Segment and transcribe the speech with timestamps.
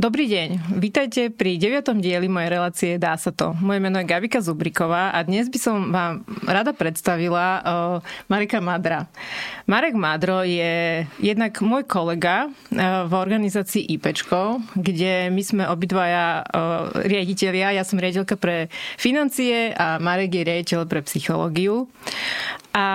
[0.00, 3.52] Dobrý deň, vítajte pri deviatom dieli mojej relácie Dá sa to.
[3.60, 7.64] Moje meno je Gabika Zubriková a dnes by som vám rada predstavila uh,
[8.32, 9.12] Mareka Madra.
[9.68, 16.96] Marek Madro je jednak môj kolega uh, v organizácii IPčko, kde my sme obidvaja uh,
[17.04, 17.76] riaditeľia.
[17.76, 21.92] Ja som riaditeľka pre financie a Marek je riaditeľ pre psychológiu.
[22.72, 22.86] A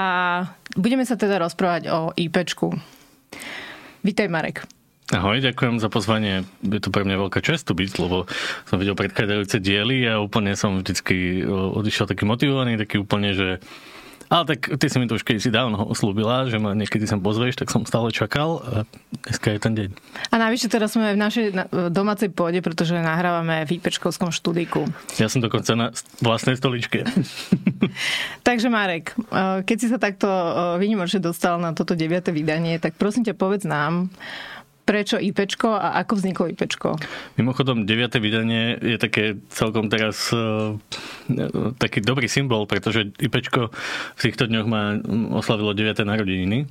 [0.73, 2.73] budeme sa teda rozprávať o IPčku.
[4.02, 4.66] Vítaj Marek.
[5.15, 6.43] Ahoj, ďakujem za pozvanie.
[6.59, 8.27] Je to pre mňa veľká čest tu byť, lebo
[8.67, 13.63] som videl predchádzajúce diely a úplne som vždycky odišiel taký motivovaný, taký úplne, že
[14.25, 17.21] ale tak ty si mi to už keď si dávno slúbila, že ma niekedy sem
[17.21, 18.73] pozveš, tak som stále čakal a
[19.21, 19.89] dneska je ten deň.
[20.33, 21.45] A navyše teraz sme v našej
[21.93, 24.89] domácej pôde, pretože nahrávame v IPčkovskom štúdiku.
[25.21, 25.88] Ja som dokonca na
[26.25, 27.05] vlastnej stoličke.
[28.47, 29.13] Takže Marek,
[29.63, 30.27] keď si sa takto
[30.81, 34.09] vynimočne dostal na toto deviate vydanie, tak prosím ťa povedz nám,
[34.86, 36.89] prečo IPčko a ako vzniklo IPčko?
[37.41, 38.22] Mimochodom, 9.
[38.22, 40.78] vydanie je také celkom teraz uh,
[41.81, 43.73] taký dobrý symbol, pretože IPčko
[44.16, 45.02] v týchto dňoch má
[45.33, 46.06] oslavilo 9.
[46.06, 46.69] narodeniny.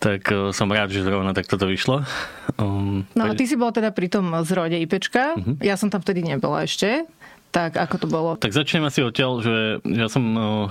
[0.00, 2.08] Tak uh, som rád, že zrovna takto to vyšlo.
[2.56, 5.36] Um, no a ty si bol teda pri tom zrode IPčka.
[5.36, 5.60] Uh-huh.
[5.60, 7.04] Ja som tam vtedy nebola ešte.
[7.52, 8.30] Tak ako to bolo?
[8.36, 9.56] Tak začnem asi odtiaľ, že
[9.88, 10.68] ja som uh,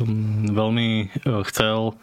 [0.00, 1.96] um, veľmi uh, chcel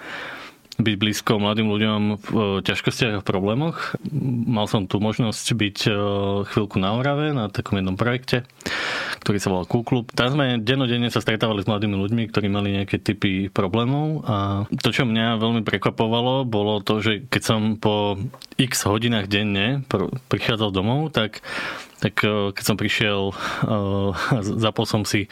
[0.76, 3.96] byť blízko mladým ľuďom v e, ťažkostiach a v problémoch.
[4.48, 5.92] Mal som tu možnosť byť e,
[6.52, 8.44] chvíľku na Orave na takom jednom projekte,
[9.24, 10.12] ktorý sa volal Kuklub.
[10.12, 14.92] Tam sme dennodenne sa stretávali s mladými ľuďmi, ktorí mali nejaké typy problémov a to,
[14.92, 18.20] čo mňa veľmi prekvapovalo, bolo to, že keď som po
[18.60, 19.88] x hodinách denne
[20.28, 21.40] prichádzal domov, tak
[22.06, 24.10] tak eh, keď som prišiel, eh,
[24.70, 25.26] zapol som si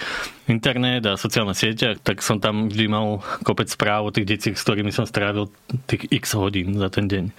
[0.49, 4.65] internet a sociálne siete, tak som tam vždy mal kopec správ o tých detiach, s
[4.65, 5.53] ktorými som strávil
[5.85, 7.29] tých x hodín za ten deň.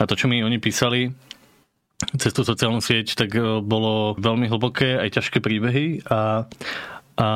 [0.00, 1.12] A to, čo mi oni písali,
[2.18, 6.48] cez tú sociálnu sieť, tak eh, bolo veľmi hlboké aj ťažké príbehy a,
[7.20, 7.28] a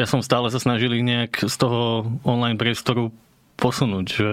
[0.00, 3.12] ja som stále sa snažil ich nejak z toho online priestoru
[3.60, 4.30] posunúť, že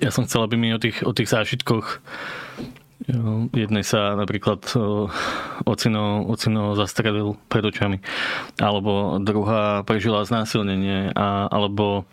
[0.00, 2.00] ja som chcel, aby mi o tých, o tých zážitkoch
[3.52, 4.62] Jednej sa napríklad
[5.66, 7.98] ocino, ocino zastrelil pred očami.
[8.62, 11.10] Alebo druhá prežila znásilnenie.
[11.10, 12.06] A, alebo,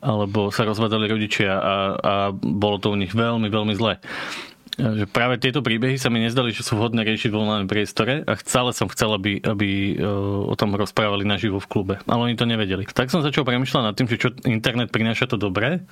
[0.00, 4.00] alebo sa rozvádzali rodičia a, a bolo to u nich veľmi, veľmi zle.
[4.80, 8.32] Že práve tieto príbehy sa mi nezdali, že sú vhodné riešiť v online priestore a
[8.40, 10.00] stále som chcel, aby, aby
[10.48, 11.94] o tom rozprávali naživo v klube.
[12.08, 12.88] Ale oni to nevedeli.
[12.88, 15.84] Tak som začal premyšľať nad tým, že čo internet prináša to dobré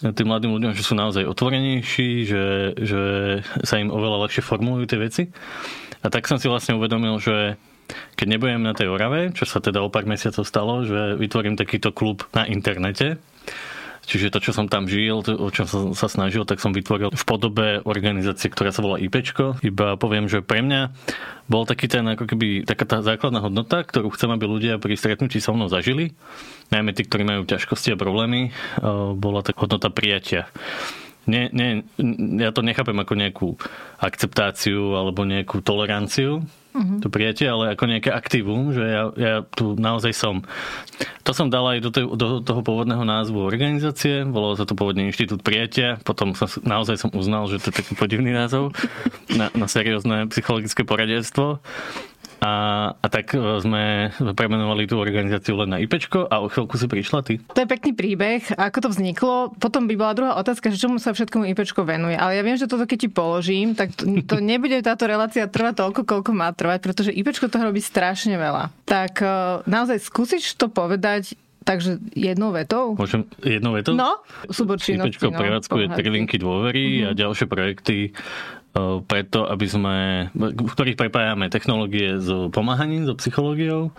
[0.00, 2.44] tým mladým ľuďom, že sú naozaj otvorenejší, že,
[2.80, 3.02] že
[3.64, 5.22] sa im oveľa ľahšie formulujú tie veci.
[6.00, 7.60] A tak som si vlastne uvedomil, že
[8.16, 11.92] keď nebudem na tej Orave, čo sa teda o pár mesiacov stalo, že vytvorím takýto
[11.92, 13.20] klub na internete,
[14.06, 17.14] Čiže to, čo som tam žil, to, o čom som sa snažil, tak som vytvoril
[17.14, 19.60] v podobe organizácie, ktorá sa volá IPčko.
[19.62, 20.90] Iba poviem, že pre mňa
[21.46, 25.38] bol taký ten, ako keby, taká tá základná hodnota, ktorú chcem, aby ľudia pri stretnutí
[25.38, 26.16] so mnou zažili.
[26.74, 28.50] Najmä tí, ktorí majú ťažkosti a problémy,
[29.18, 30.50] bola tak hodnota prijatia
[31.28, 31.86] nie, nie,
[32.40, 33.48] ja to nechápem ako nejakú
[34.00, 36.42] akceptáciu alebo nejakú toleranciu,
[36.74, 36.98] uh-huh.
[37.02, 40.42] to prijatie, ale ako nejaké aktívum, že ja, ja tu naozaj som.
[41.24, 45.06] To som dal aj do, tej, do toho pôvodného názvu organizácie, volalo sa to pôvodne
[45.08, 48.74] Inštitút prijatia, potom som, naozaj som uznal, že to je taký podivný názov
[49.30, 51.62] na, na seriózne psychologické poradenstvo.
[52.40, 52.52] A,
[52.96, 57.20] a tak e, sme premenovali tú organizáciu len na IPčko a o chvíľku si prišla
[57.20, 57.34] ty.
[57.52, 58.56] To je pekný príbeh.
[58.56, 59.52] Ako to vzniklo?
[59.60, 62.16] Potom by bola druhá otázka, že čomu sa všetkomu IPčko venuje.
[62.16, 65.84] Ale ja viem, že toto keď ti položím, tak to, to nebude táto relácia trvať
[65.84, 68.72] toľko, koľko má trvať, pretože IPčko toho robí strašne veľa.
[68.88, 69.28] Tak e,
[69.68, 72.96] naozaj skúsiš to povedať Takže jednou vetou?
[72.96, 73.92] Môžem jednou vetou?
[73.92, 75.12] No, súbor činnosti.
[75.12, 77.08] IPčko no, prevádzkuje tri linky dôvery mm-hmm.
[77.12, 78.16] a ďalšie projekty
[79.06, 79.96] preto, aby sme,
[80.34, 83.90] v ktorých prepájame technológie s pomáhaním, so psychológiou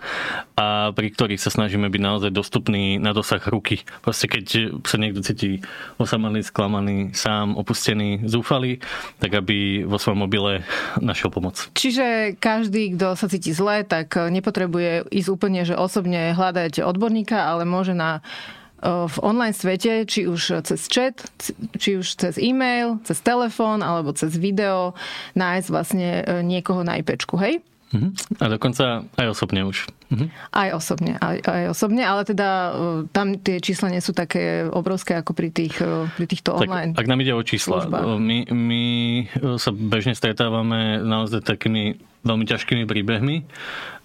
[0.56, 3.84] a pri ktorých sa snažíme byť naozaj dostupný na dosah ruky.
[4.00, 5.60] Proste keď sa niekto cíti
[6.00, 8.80] osamelý, sklamaný, sám, opustený, zúfalý,
[9.20, 10.64] tak aby vo svojom mobile
[10.96, 11.68] našiel pomoc.
[11.76, 17.68] Čiže každý, kto sa cíti zle, tak nepotrebuje ísť úplne, že osobne hľadať odborníka, ale
[17.68, 18.24] môže na
[18.82, 21.14] v online svete, či už cez chat,
[21.78, 24.98] či už cez e-mail, cez telefón alebo cez video
[25.38, 27.62] nájsť vlastne e, niekoho na IPčku, hej?
[27.92, 28.10] Uh-huh.
[28.40, 29.86] A dokonca aj osobne už.
[30.10, 30.26] Uh-huh.
[30.50, 32.70] Aj osobne, aj, aj osobne, ale teda e,
[33.14, 35.78] tam tie čísla nie sú také obrovské ako pri, tých,
[36.18, 37.86] pri týchto online Tak, ak nám ide o čísla,
[38.18, 38.84] my, my
[39.62, 43.46] sa bežne stretávame naozaj takými veľmi ťažkými príbehmi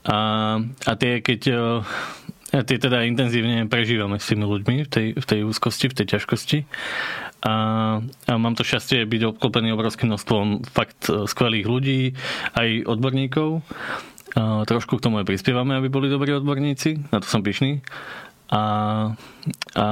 [0.06, 0.18] a,
[0.62, 1.42] a tie, keď
[2.64, 6.60] tie teda intenzívne prežívame s tými ľuďmi v tej, v tej úzkosti, v tej ťažkosti.
[7.46, 7.54] A,
[8.02, 12.02] a mám to šťastie byť obklopený obrovským množstvom fakt e, skvelých ľudí,
[12.58, 13.62] aj odborníkov.
[14.38, 17.86] A trošku k tomu aj prispievame, aby boli dobrí odborníci, na to som pyšný.
[18.50, 18.62] A,
[19.78, 19.88] a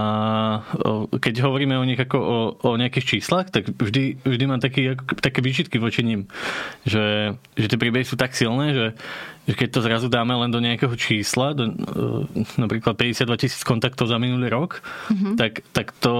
[1.15, 5.39] keď hovoríme o nich ako o, o nejakých číslach, tak vždy, vždy mám taký, také
[5.39, 6.27] výčitky voči ním,
[6.83, 8.87] že, že tie príbehy sú tak silné, že,
[9.45, 11.73] že keď to zrazu dáme len do nejakého čísla, do, e,
[12.57, 15.37] napríklad 52 tisíc kontaktov za minulý rok, mm-hmm.
[15.37, 16.13] tak, tak to,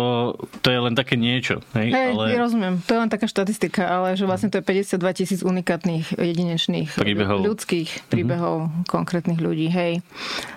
[0.62, 1.66] to je len také niečo.
[1.74, 2.38] Hej, hej ale...
[2.38, 2.86] rozumiem.
[2.86, 7.42] To je len taká štatistika, ale že vlastne to je 52 tisíc unikátnych, jedinečných príbehov.
[7.42, 8.02] ľudských mhm.
[8.14, 8.86] príbehov mm-hmm.
[8.94, 9.74] konkrétnych ľudí.
[9.74, 10.06] Hej.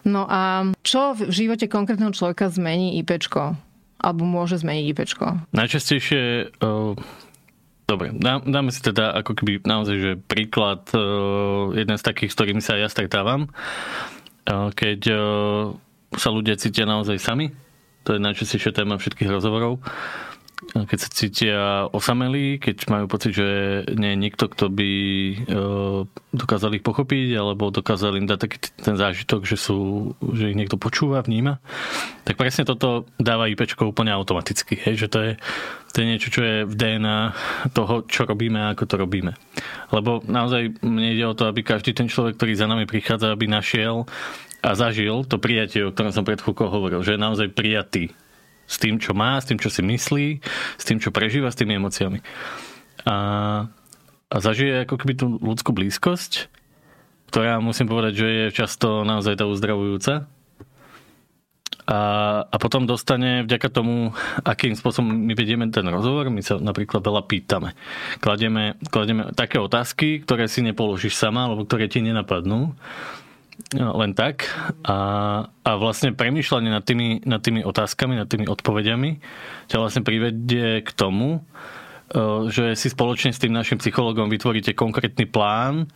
[0.04, 3.54] No a čo v živote konkrétneho človeka zmení IPčko?
[3.98, 5.26] Alebo môže zmeniť IPčko?
[5.54, 6.98] Najčastejšie uh
[7.88, 12.60] Dobre, dáme si teda ako keby naozaj, že príklad, uh, jeden z takých, s ktorými
[12.60, 15.72] sa ja stretávam, uh, keď uh,
[16.12, 17.48] sa ľudia cítia naozaj sami,
[18.04, 19.80] to je najčastejšia téma všetkých rozhovorov,
[20.58, 21.58] keď sa cítia
[21.94, 23.48] osamelí, keď majú pocit, že
[23.94, 24.90] nie je nikto, kto by
[26.34, 30.74] dokázal ich pochopiť, alebo dokázal im dať taký ten zážitok, že, sú, že ich niekto
[30.74, 31.62] počúva, vníma,
[32.26, 34.74] tak presne toto dáva IPčko úplne automaticky.
[34.82, 35.32] Hej, že to je,
[35.94, 37.18] to je niečo, čo je v DNA
[37.70, 39.38] toho, čo robíme a ako to robíme.
[39.94, 43.46] Lebo naozaj mne ide o to, aby každý ten človek, ktorý za nami prichádza, aby
[43.46, 44.10] našiel
[44.58, 48.10] a zažil to prijatie, o ktorom som pred chvíľkou hovoril, že je naozaj prijatý
[48.68, 50.44] s tým, čo má, s tým, čo si myslí,
[50.76, 52.20] s tým, čo prežíva, s tými emóciami.
[53.08, 53.16] A,
[54.28, 56.52] a zažije ako keby tú ľudskú blízkosť,
[57.32, 60.28] ktorá musím povedať, že je často naozaj tá uzdravujúca.
[61.88, 62.00] A,
[62.44, 64.12] a potom dostane vďaka tomu,
[64.44, 67.72] akým spôsobom my vedieme ten rozhovor, my sa napríklad veľa pýtame.
[68.20, 72.76] Kladieme, kladieme také otázky, ktoré si nepoložíš sama, alebo ktoré ti nenapadnú
[73.76, 74.48] len tak
[74.86, 74.98] a,
[75.50, 79.10] a vlastne premýšľanie nad tými, nad tými otázkami, nad tými odpovediami
[79.68, 81.40] ťa vlastne privedie k tomu, e,
[82.48, 85.90] že si spoločne s tým našim psychologom vytvoríte konkrétny plán,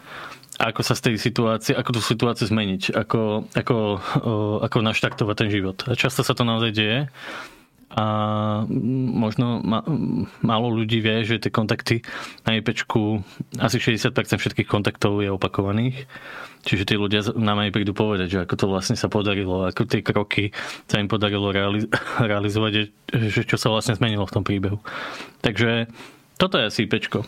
[0.61, 4.29] ako sa z tej situácie, ako tú situáciu zmeniť, ako, ako, e,
[4.69, 5.79] ako naštartovať ten život.
[5.88, 7.08] A často sa to naozaj deje
[7.93, 8.05] a
[9.21, 9.85] možno ma,
[10.41, 12.00] málo ľudí vie, že tie kontakty
[12.49, 13.21] na IPčku,
[13.61, 16.09] asi 60% všetkých kontaktov je opakovaných.
[16.62, 20.00] Čiže tí ľudia nám aj prídu povedať, že ako to vlastne sa podarilo, ako tie
[20.00, 20.55] kroky
[20.87, 21.91] sa im podarilo realiz-
[22.31, 24.79] realizovať, že čo sa vlastne zmenilo v tom príbehu.
[25.44, 25.91] Takže
[26.41, 27.27] toto je asi IPčko.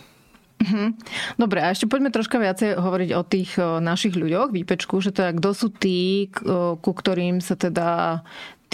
[0.65, 0.97] Mhm.
[1.37, 4.63] Dobre, a ešte poďme troška viacej hovoriť o tých našich ľuďoch v
[5.03, 6.31] že teda kto sú tí,
[6.79, 8.23] ku ktorým sa teda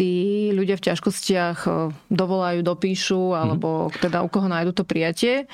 [0.01, 1.71] tí ľudia v ťažkostiach e,
[2.09, 4.01] dovolajú, dopíšu, alebo mm.
[4.01, 5.45] teda u koho nájdu to prijatie.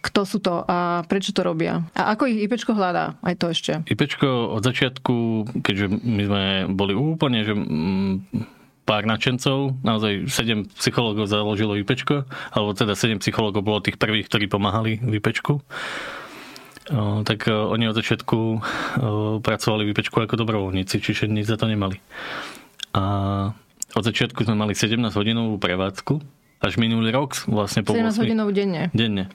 [0.00, 1.84] Kto sú to a prečo to robia?
[1.92, 3.20] A ako ich IPčko hľadá?
[3.20, 3.84] Aj to ešte.
[3.84, 7.52] IPčko od začiatku, keďže my sme boli úplne, že
[8.88, 12.24] pár nadšencov, naozaj 7 psychológov založilo IPčko,
[12.56, 15.60] alebo teda 7 psychológov bolo tých prvých, ktorí pomáhali v IPčku
[17.22, 18.58] tak e, oni od začiatku e,
[19.40, 22.02] pracovali v IPčku ako dobrovoľníci, čiže nič za to nemali.
[22.90, 23.02] A
[23.94, 26.20] od začiatku sme mali 17 hodinovú prevádzku,
[26.60, 28.92] až minulý rok vlastne po 17 hodinov denne.
[28.92, 29.32] Denne.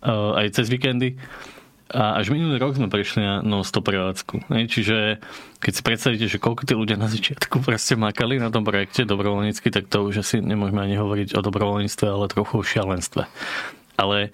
[0.00, 1.20] Uh, aj cez víkendy.
[1.92, 4.48] A až minulý rok sme prešli na non-stop prevádzku.
[4.48, 5.20] Čiže
[5.60, 9.68] keď si predstavíte, že koľko tí ľudia na začiatku proste makali na tom projekte dobrovoľnícky,
[9.68, 13.28] tak to už asi nemôžeme ani hovoriť o dobrovoľníctve, ale trochu o šialenstve.
[14.00, 14.32] Ale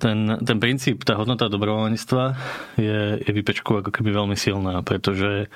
[0.00, 2.24] ten, ten princíp, tá hodnota dobrovoľníctva
[2.80, 5.52] je, je vypečku ako keby veľmi silná, pretože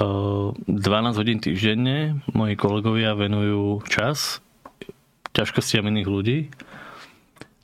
[0.00, 4.40] 12 hodín týždenne moji kolegovia venujú čas
[5.36, 6.38] ťažkostiam iných ľudí.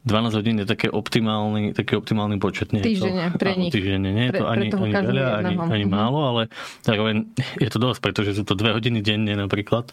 [0.07, 2.71] 12 hodín je také optimálny, taký optimálny počet.
[2.71, 3.75] Nie týždenne, to, pre nich.
[3.75, 5.91] Týždenne, nie je to pre, ani, ani veľa, ani, ani mhm.
[5.91, 6.43] málo, ale
[6.87, 7.27] zároveň
[7.65, 9.91] je to dosť, pretože sú to dve hodiny denne napríklad,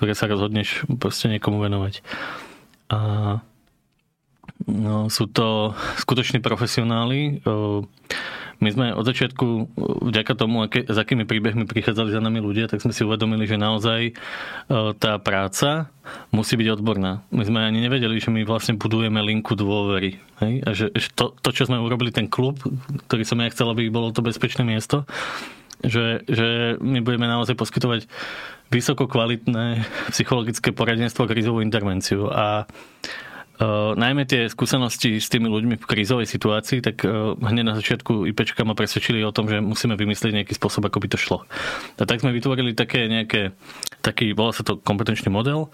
[0.00, 2.00] ktoré sa rozhodneš proste niekomu venovať.
[2.88, 2.98] A
[4.64, 7.44] no, sú to skutoční profesionáli.
[8.60, 9.72] My sme od začiatku,
[10.04, 13.56] vďaka tomu, aké, s akými príbehmi prichádzali za nami ľudia, tak sme si uvedomili, že
[13.56, 14.12] naozaj e,
[15.00, 15.88] tá práca
[16.28, 17.24] musí byť odborná.
[17.32, 20.20] My sme ani nevedeli, že my vlastne budujeme linku dôvery.
[20.44, 20.52] Hej?
[20.64, 22.60] A že to, to, čo sme urobili, ten klub,
[23.08, 25.08] ktorý som ja chcel, aby bolo to bezpečné miesto,
[25.80, 28.04] že, že my budeme naozaj poskytovať
[28.68, 32.28] vysoko kvalitné psychologické poradenstvo a krizovú intervenciu.
[32.28, 32.68] A
[33.60, 38.24] Uh, najmä tie skúsenosti s tými ľuďmi v krízovej situácii, tak uh, hneď na začiatku
[38.32, 41.44] IPčka ma presvedčili o tom, že musíme vymyslieť nejaký spôsob, ako by to šlo.
[42.00, 43.52] A tak sme vytvorili také nejaké,
[44.00, 45.68] taký, volá sa to kompetenčný model,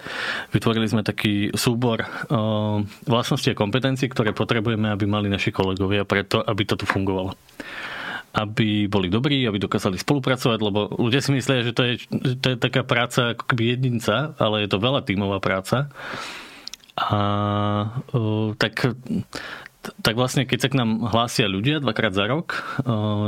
[0.51, 6.43] vytvorili sme taký súbor uh, vlastností a kompetencií, ktoré potrebujeme, aby mali naši kolegovia preto,
[6.43, 7.39] aby to tu fungovalo.
[8.37, 11.93] aby boli dobrí, aby dokázali spolupracovať, lebo ľudia si myslia, že to je,
[12.37, 15.89] to je taká práca ako jedinca, ale je to veľa tímová práca.
[16.97, 17.19] A
[18.57, 18.89] tak
[20.03, 22.59] tak vlastne keď sa k nám hlásia ľudia dvakrát za rok,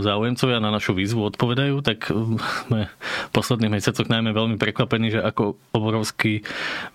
[0.04, 5.56] záujemcovia na našu výzvu odpovedajú, tak sme v posledných mesiacoch najmä veľmi prekvapení, že ako
[5.72, 6.44] obrovský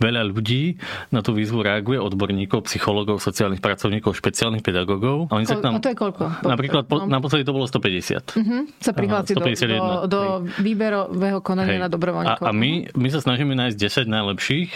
[0.01, 0.77] veľa ľudí
[1.09, 5.33] na tú výzvu reaguje, odborníkov, psychológov, sociálnych pracovníkov, špeciálnych pedagógov.
[5.33, 6.25] A oni sa k nám, a to je koľko?
[6.45, 7.09] Napríklad po, no.
[7.09, 8.37] naposledy to bolo 150.
[8.37, 8.45] Uh-huh.
[8.45, 8.59] Mhm.
[8.81, 10.21] Sa prihlási do, do, do
[10.61, 11.83] výberového konania Hej.
[11.83, 12.45] na dobrovoľníkov.
[12.45, 14.71] A, a my, my sa snažíme nájsť 10 najlepších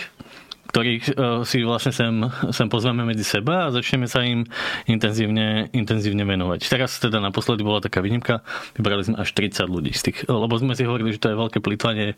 [0.69, 1.13] ktorých e,
[1.49, 2.13] si vlastne sem,
[2.53, 4.45] sem pozveme medzi seba a začneme sa im
[4.85, 6.69] intenzívne, intenzívne venovať.
[6.69, 8.45] Teraz teda naposledy bola taká výnimka,
[8.77, 11.59] vybrali sme až 30 ľudí z tých, lebo sme si hovorili, že to je veľké
[11.65, 12.17] plýtvanie e,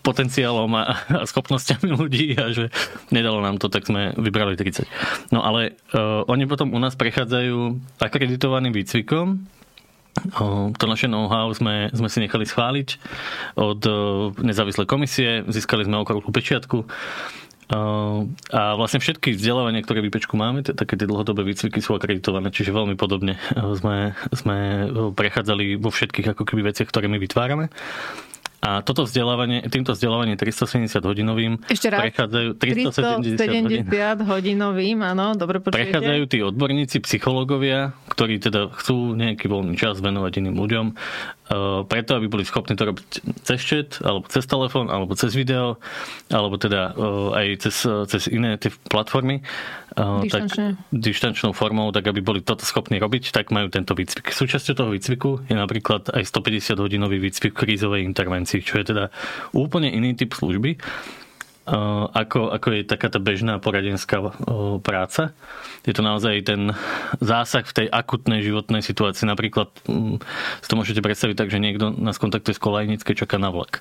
[0.00, 0.82] potenciálom a,
[1.20, 2.72] a schopnosťami ľudí a že
[3.12, 4.88] nedalo nám to, tak sme vybrali 30.
[5.30, 9.46] No ale uh, oni potom u nás prechádzajú akreditovaným výcvikom,
[10.74, 12.88] to naše know-how sme, sme si nechali schváliť
[13.54, 13.80] od
[14.42, 16.82] nezávislej komisie, získali sme okrúhlu pečiatku
[17.70, 22.74] a vlastne všetky vzdelávania, ktoré v IPčku máme, také tie dlhodobé výcviky sú akreditované, čiže
[22.74, 23.38] veľmi podobne
[23.78, 27.70] sme, sme prechádzali vo všetkých ako keby veciach, ktoré my vytvárame.
[28.60, 33.88] A toto vzdelávanie, týmto vzdelávanie 370 hodinovým Ešte raz, prechádzajú 370 hodin.
[34.20, 35.96] hodinovým, áno, dobre počujete.
[35.96, 40.86] Prechádzajú tí odborníci, psychológovia, ktorí teda chcú nejaký voľný čas venovať iným ľuďom,
[41.90, 43.08] preto, aby boli schopní to robiť
[43.42, 45.82] cez chat, alebo cez telefón, alebo cez video,
[46.30, 47.76] alebo teda eh, aj cez,
[48.06, 50.46] cez iné tie platformy, eh, tak,
[50.94, 54.30] dištančnou formou, tak aby boli toto schopní robiť, tak majú tento výcvik.
[54.30, 59.10] Súčasťou toho výcviku je napríklad aj 150 hodinový výcvik krízovej intervencii, čo je teda
[59.50, 60.78] úplne iný typ služby
[62.10, 64.18] ako, ako je taká tá bežná poradenská
[64.82, 65.30] práca.
[65.86, 66.74] Je to naozaj ten
[67.22, 69.24] zásah v tej akutnej životnej situácii.
[69.24, 70.18] Napríklad mm,
[70.60, 73.80] si to môžete predstaviť tak, že niekto nás kontaktuje z kolajnické, čaká na vlak.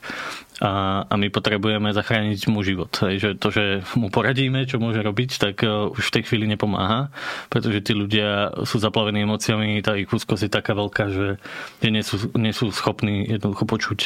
[0.59, 2.91] A, a my potrebujeme zachrániť mu život.
[3.03, 7.11] Hej, že to, že mu poradíme, čo môže robiť, tak už v tej chvíli nepomáha,
[7.47, 11.27] pretože tí ľudia sú zaplavení emóciami, tá ich úzkosť je taká veľká, že
[11.83, 13.99] nie sú, nie sú schopní jednoducho počuť,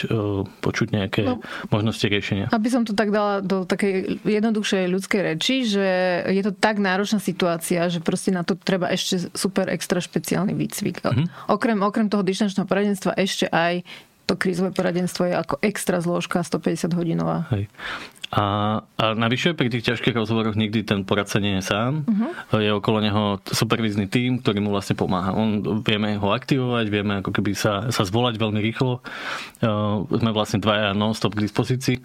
[0.62, 1.42] počuť nejaké no,
[1.74, 2.54] možnosti riešenia.
[2.54, 5.88] Aby som to tak dala do takej jednoduchšej ľudskej reči, že
[6.30, 11.02] je to tak náročná situácia, že proste na to treba ešte super extra špeciálny výcvik.
[11.02, 11.50] Mm-hmm.
[11.50, 13.82] Okrem, okrem toho dištančného poradenstva ešte aj
[14.24, 17.44] to krízové poradenstvo je ako extra zložka 150 hodinová.
[17.52, 17.68] Hej.
[18.34, 22.02] A, a navyše pri tých ťažkých rozhovoroch nikdy ten poradca nie je sám.
[22.02, 22.58] Uh-huh.
[22.58, 25.38] Je okolo neho supervízny tým, ktorý mu vlastne pomáha.
[25.38, 29.06] On, vieme ho aktivovať, vieme ako keby sa, sa zvolať veľmi rýchlo.
[29.62, 32.02] Uh, sme vlastne dvaja non-stop k dispozícii.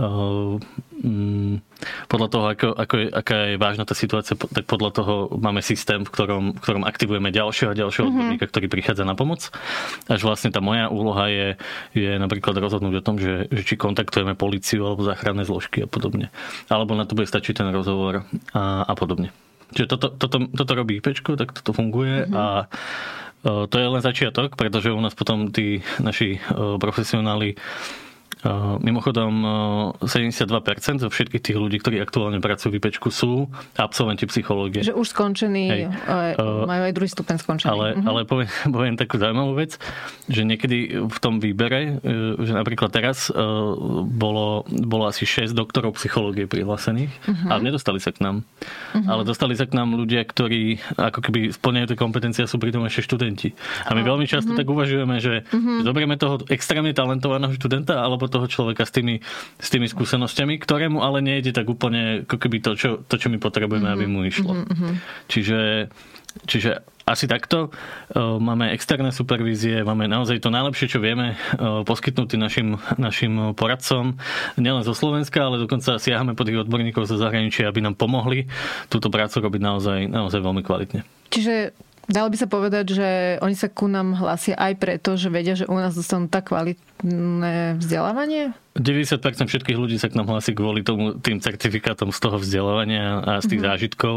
[0.00, 0.56] Uh,
[0.96, 1.60] mm,
[2.08, 6.00] podľa toho, ako, ako je, aká je vážna tá situácia, tak podľa toho máme systém,
[6.00, 8.16] v ktorom, v ktorom aktivujeme ďalšieho a ďalšieho mm-hmm.
[8.16, 9.52] odborníka, ktorý prichádza na pomoc.
[10.08, 11.48] Až vlastne tá moja úloha je,
[11.92, 16.32] je napríklad rozhodnúť o tom, že, že či kontaktujeme policiu alebo záchranné zložky a podobne.
[16.72, 18.24] Alebo na to bude stačiť ten rozhovor
[18.56, 19.36] a, a podobne.
[19.76, 22.34] Čiže toto, toto, toto robí IPčko, tak toto funguje mm-hmm.
[22.40, 27.60] a e, to je len začiatok, pretože u nás potom tí naši e, profesionáli
[28.80, 29.32] Mimochodom,
[30.00, 34.80] 72% zo všetkých tých ľudí, ktorí aktuálne pracujú v IPčku, sú absolventi psychológie.
[34.80, 35.82] Že už skončení, Hej.
[36.64, 37.68] majú aj druhý stupeň skončený.
[37.68, 38.08] Ale, uh-huh.
[38.08, 39.76] ale poviem, poviem takú zaujímavú vec,
[40.24, 42.00] že niekedy v tom výbere,
[42.40, 43.28] že napríklad teraz
[44.08, 47.52] bolo, bolo asi 6 doktorov psychológie prihlásených, uh-huh.
[47.52, 48.40] ale nedostali sa k nám.
[48.40, 49.04] Uh-huh.
[49.04, 52.88] Ale dostali sa k nám ľudia, ktorí ako keby splňajú tie kompetencie a sú pritom
[52.88, 53.52] ešte študenti.
[53.84, 54.64] A my veľmi často uh-huh.
[54.64, 55.84] tak uvažujeme, že uh-huh.
[55.84, 59.18] zoberieme toho extrémne talentovaného študenta alebo toho človeka s tými,
[59.58, 63.42] s tými skúsenosťami, ktorému ale nejde tak úplne ako keby to, čo, to, čo my
[63.42, 64.00] potrebujeme, mm-hmm.
[64.00, 64.52] aby mu išlo.
[64.64, 64.92] Mm-hmm.
[65.26, 65.60] Čiže,
[66.46, 66.70] čiže
[67.10, 67.74] asi takto.
[68.14, 74.14] Máme externé supervízie, máme naozaj to najlepšie, čo vieme poskytnúť našim, našim poradcom,
[74.54, 78.46] nielen zo Slovenska, ale dokonca siahame po tých odborníkov zo zahraničia, aby nám pomohli
[78.86, 81.02] túto prácu robiť naozaj, naozaj veľmi kvalitne.
[81.34, 81.74] Čiže
[82.10, 83.08] Dalo by sa povedať, že
[83.38, 86.89] oni sa ku nám hlásia aj preto, že vedia, že u nás dostanú tak kvalitné
[87.78, 88.52] vzdelávanie?
[88.78, 93.32] 90% všetkých ľudí sa k nám hlási kvôli tomu, tým certifikátom z toho vzdelávania a
[93.42, 93.74] z tých mm-hmm.
[93.74, 94.16] zážitkov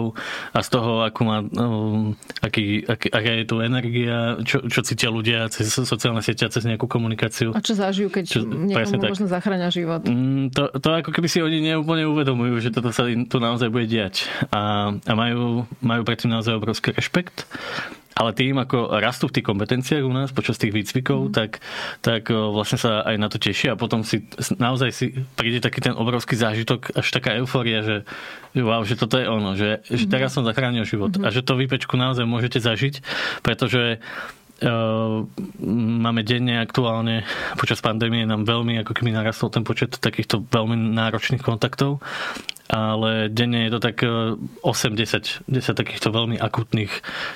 [0.54, 5.10] a z toho, akú má, um, aký, aký, aká je tu energia, čo, čo cítia
[5.10, 7.50] ľudia cez sociálne siete a cez nejakú komunikáciu.
[7.58, 10.06] A čo zažijú, keď čo, niekomu možno zachráňa život?
[10.06, 13.90] Mm, to, to ako keby si oni neúplne uvedomujú, že toto sa tu naozaj bude
[13.90, 14.30] diať.
[14.54, 17.50] A, a majú, majú predtým naozaj obrovský rešpekt
[18.14, 21.34] ale tým, ako rastú v tých kompetenciách u nás počas tých výcvikov, mm.
[21.34, 21.64] tak,
[22.06, 24.26] tak vlastne sa aj na to tešia a potom si
[24.58, 27.98] naozaj si príde taký ten obrovský zážitok, až taká eufória, že,
[28.54, 29.98] že wow, že toto je ono, že, mm.
[29.98, 31.26] že teraz som zachránil život mm.
[31.26, 33.02] a že to výpečku naozaj môžete zažiť,
[33.42, 33.98] pretože
[35.64, 37.28] máme denne aktuálne
[37.60, 42.00] počas pandémie nám veľmi ako keby narastol ten počet takýchto veľmi náročných kontaktov
[42.70, 46.94] ale denne je to tak 8-10 e, 10 takýchto veľmi akutných,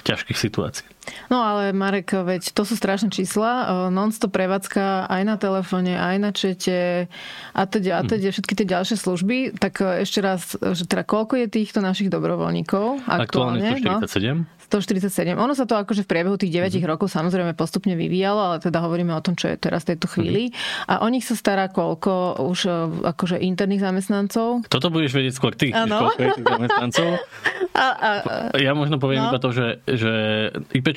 [0.08, 0.97] ťažkých situácií.
[1.28, 3.88] No ale Marek, veď to sú strašné čísla.
[3.92, 7.08] Non-stop prevádzka aj na telefóne, aj na čete
[7.56, 9.58] a teda, a teda všetky tie ďalšie služby.
[9.58, 13.64] Tak ešte raz, že teda koľko je týchto našich dobrovoľníkov aktuálne?
[13.64, 14.58] Aktuálne 147.
[14.68, 15.40] 147.
[15.40, 16.92] Ono sa to akože v priebehu tých 9 mm-hmm.
[16.92, 20.52] rokov samozrejme postupne vyvíjalo, ale teda hovoríme o tom, čo je teraz v tejto chvíli.
[20.52, 20.92] Mm-hmm.
[20.92, 22.60] A o nich sa stará koľko už
[23.08, 24.68] akože interných zamestnancov?
[24.68, 27.10] Toto budeš vedieť skôr ty, koľko je tých zamestnancov.
[27.80, 28.12] a, a,
[28.60, 29.32] ja možno poviem no.
[29.32, 30.14] iba to, že, že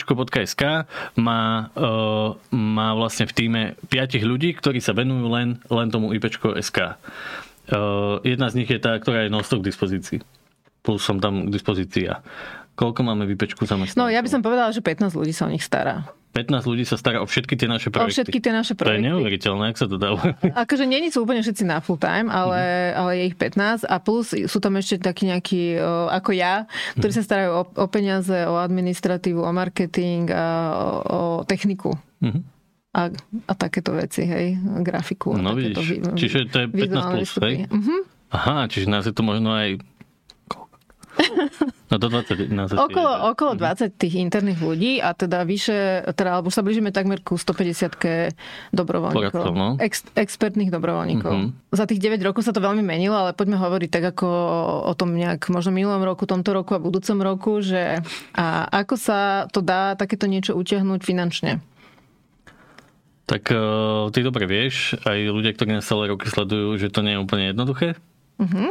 [0.00, 0.88] ipečko.sk
[1.20, 6.96] má, uh, má vlastne v týme 5 ľudí, ktorí sa venujú len, len tomu ipečko.sk.
[7.70, 10.24] Uh, jedna z nich je tá, ktorá je non k dispozícii.
[10.80, 12.24] Plus som tam k dispozícii ja.
[12.80, 14.00] Koľko máme výpečku zamestnancov?
[14.00, 16.08] No ja by som povedala, že 15 ľudí sa o nich stará.
[16.30, 18.06] 15 ľudí sa stará o všetky tie naše projekty.
[18.06, 19.02] O všetky tie naše projekty.
[19.02, 20.14] To je neuveriteľné, ak sa to dá.
[20.62, 22.98] Akože nie sú úplne všetci na full time, ale, mm-hmm.
[23.02, 25.82] ale je ich 15 a plus sú tam ešte takí nejakí
[26.14, 27.18] ako ja, ktorí mm-hmm.
[27.18, 30.46] sa starajú o, o peniaze, o administratívu, o marketing a
[30.78, 31.98] o, o techniku.
[32.22, 32.42] Mm-hmm.
[32.90, 33.00] A,
[33.46, 35.34] a takéto veci, hej, grafiku.
[35.34, 37.66] No vidíš, čiže to je 15 plus, hej?
[37.70, 38.00] Mm-hmm.
[38.30, 39.82] Aha, čiže nás je to možno aj
[41.90, 46.46] No do 20 na okolo, okolo 20 tých interných ľudí a teda vyše, teda, alebo
[46.52, 48.30] sa blížime takmer ku 150
[48.70, 49.34] dobrovoľníkov.
[49.34, 49.68] Poradcov, no?
[49.82, 51.32] Ex, expertných dobrovoľníkov.
[51.34, 51.74] Mm-hmm.
[51.74, 54.28] Za tých 9 rokov sa to veľmi menilo, ale poďme hovoriť tak ako
[54.86, 57.98] o tom nejak možno minulom roku, tomto roku a budúcom roku, že
[58.38, 61.58] a ako sa to dá takéto niečo utiahnuť finančne?
[63.26, 67.14] Tak uh, ty dobre vieš, aj ľudia, ktorí nás celé roky sledujú, že to nie
[67.14, 67.94] je úplne jednoduché.
[68.42, 68.70] Mm-hmm.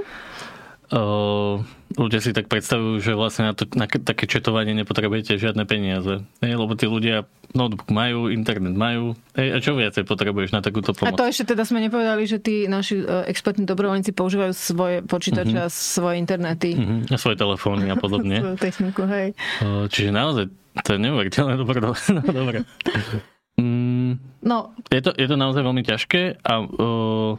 [0.90, 1.62] Uh,
[2.02, 6.26] ľudia si tak predstavujú, že vlastne na, to, na také četovanie nepotrebujete žiadne peniaze.
[6.42, 9.14] Ej, lebo tí ľudia notebook majú, internet majú.
[9.38, 11.14] Ej, a čo viacej potrebuješ na takúto pomoc?
[11.14, 15.58] A to ešte teda sme nepovedali, že tí naši uh, expertní dobrovoľníci používajú svoje počítače
[15.62, 15.70] uh-huh.
[15.70, 16.74] a svoje internety.
[16.74, 17.06] Uh-huh.
[17.14, 18.42] A svoje telefóny a podobne.
[18.50, 19.38] Svoju techniku, hej.
[19.62, 20.50] Uh, čiže naozaj,
[20.82, 21.78] to je neuveriteľné dobre.
[21.86, 21.94] No,
[22.26, 22.66] dobre.
[23.62, 24.74] Mm, no.
[24.90, 27.38] Je, to, je to naozaj veľmi ťažké a uh,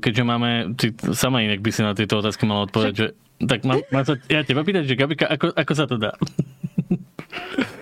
[0.00, 3.06] keďže máme, ty sama inak by si na tieto otázky mala odpovedať, že
[3.40, 6.12] tak mám, mám sa, ja teba pýtať, že Gabika, ako, ako sa to dá?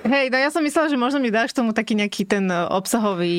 [0.08, 3.38] Hej, no ja som myslela, že možno mi dáš tomu taký nejaký ten e, obsahový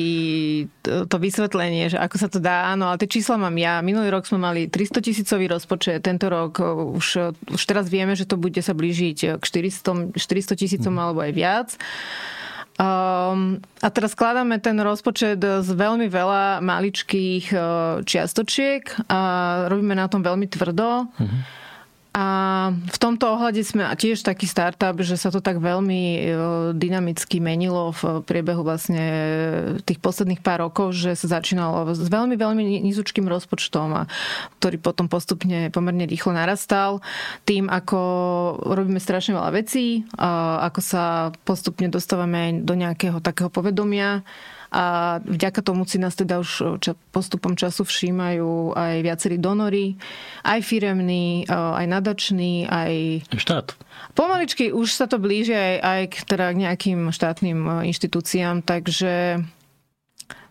[0.86, 2.70] to, to vysvetlenie, že ako sa to dá.
[2.70, 3.82] Áno, ale tie čísla mám ja.
[3.82, 8.22] Minulý rok sme mali 300 tisícový rozpočet, tento rok e, už, už teraz vieme, že
[8.22, 11.68] to bude sa blížiť k 400, 400 tisícom alebo aj viac.
[12.80, 19.20] Um, a teraz skladáme ten rozpočet z veľmi veľa maličkých uh, čiastočiek a
[19.68, 21.04] robíme na tom veľmi tvrdo.
[21.12, 21.40] Uh-huh.
[22.10, 22.26] A
[22.74, 26.20] v tomto ohľade sme tiež taký startup, že sa to tak veľmi e,
[26.74, 29.04] dynamicky menilo v priebehu vlastne
[29.86, 34.02] tých posledných pár rokov, že sa začínalo s veľmi, veľmi nízučkým rozpočtom, a
[34.58, 36.98] ktorý potom postupne pomerne rýchlo narastal.
[37.46, 37.98] Tým, ako
[38.58, 40.02] robíme strašne veľa vecí,
[40.66, 44.26] ako sa postupne dostávame do nejakého takého povedomia,
[44.70, 46.78] a vďaka tomu si nás teda už
[47.10, 49.98] postupom času všímajú aj viacerí donory,
[50.46, 53.26] aj firemní, aj nadační, aj...
[53.34, 53.74] Štát.
[54.14, 59.42] Pomaličky už sa to blíži aj, aj k, teda k nejakým štátnym inštitúciám, takže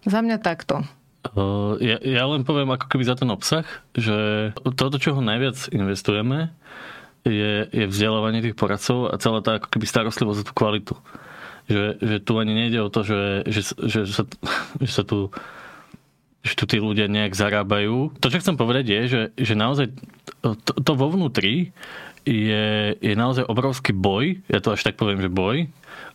[0.04, 0.84] za mňa takto.
[1.80, 6.52] Ja, ja len poviem ako keby za ten obsah, že toto, čo ho najviac investujeme,
[7.28, 10.96] je, je vzdelávanie tých poradcov a celá tá ako keby starostlivosť o tú kvalitu
[11.70, 14.24] že, že tu ani nejde o to, že, že, že, sa,
[14.84, 15.30] že sa tu
[16.40, 18.16] že tu tí ľudia nejak zarábajú.
[18.24, 19.92] To, čo chcem povedať je, že, že naozaj
[20.40, 21.76] to, to vo vnútri
[22.24, 25.68] je, je naozaj obrovský boj, ja to až tak poviem, že boj,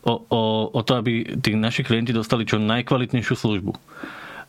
[0.04, 3.72] o, o, o to, aby tí naši klienti dostali čo najkvalitnejšiu službu.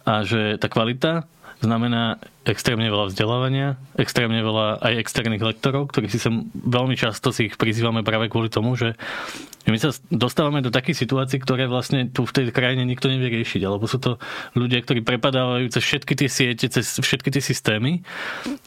[0.07, 1.27] A že tá kvalita
[1.59, 7.49] znamená extrémne veľa vzdelávania, extrémne veľa aj externých lektorov, ktorí si sem veľmi často si
[7.49, 8.93] ich prizývame práve kvôli tomu, že
[9.65, 13.65] my sa dostávame do takých situácií, ktoré vlastne tu v tej krajine nikto nevie riešiť,
[13.65, 14.21] alebo sú to
[14.53, 18.05] ľudia, ktorí prepadávajú cez všetky tie siete, cez všetky tie systémy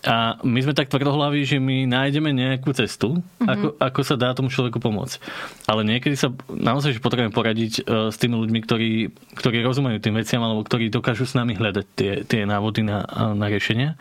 [0.03, 3.47] a my sme tak tvrdohlaví, že my nájdeme nejakú cestu, mm-hmm.
[3.47, 5.23] ako, ako sa dá tomu človeku pomôcť.
[5.71, 8.91] Ale niekedy sa naozaj že potrebujeme poradiť e, s tými ľuďmi, ktorí,
[9.39, 13.07] ktorí rozumejú tým veciam, alebo ktorí dokážu s nami hľadať tie, tie návody na,
[13.39, 14.01] na riešenia.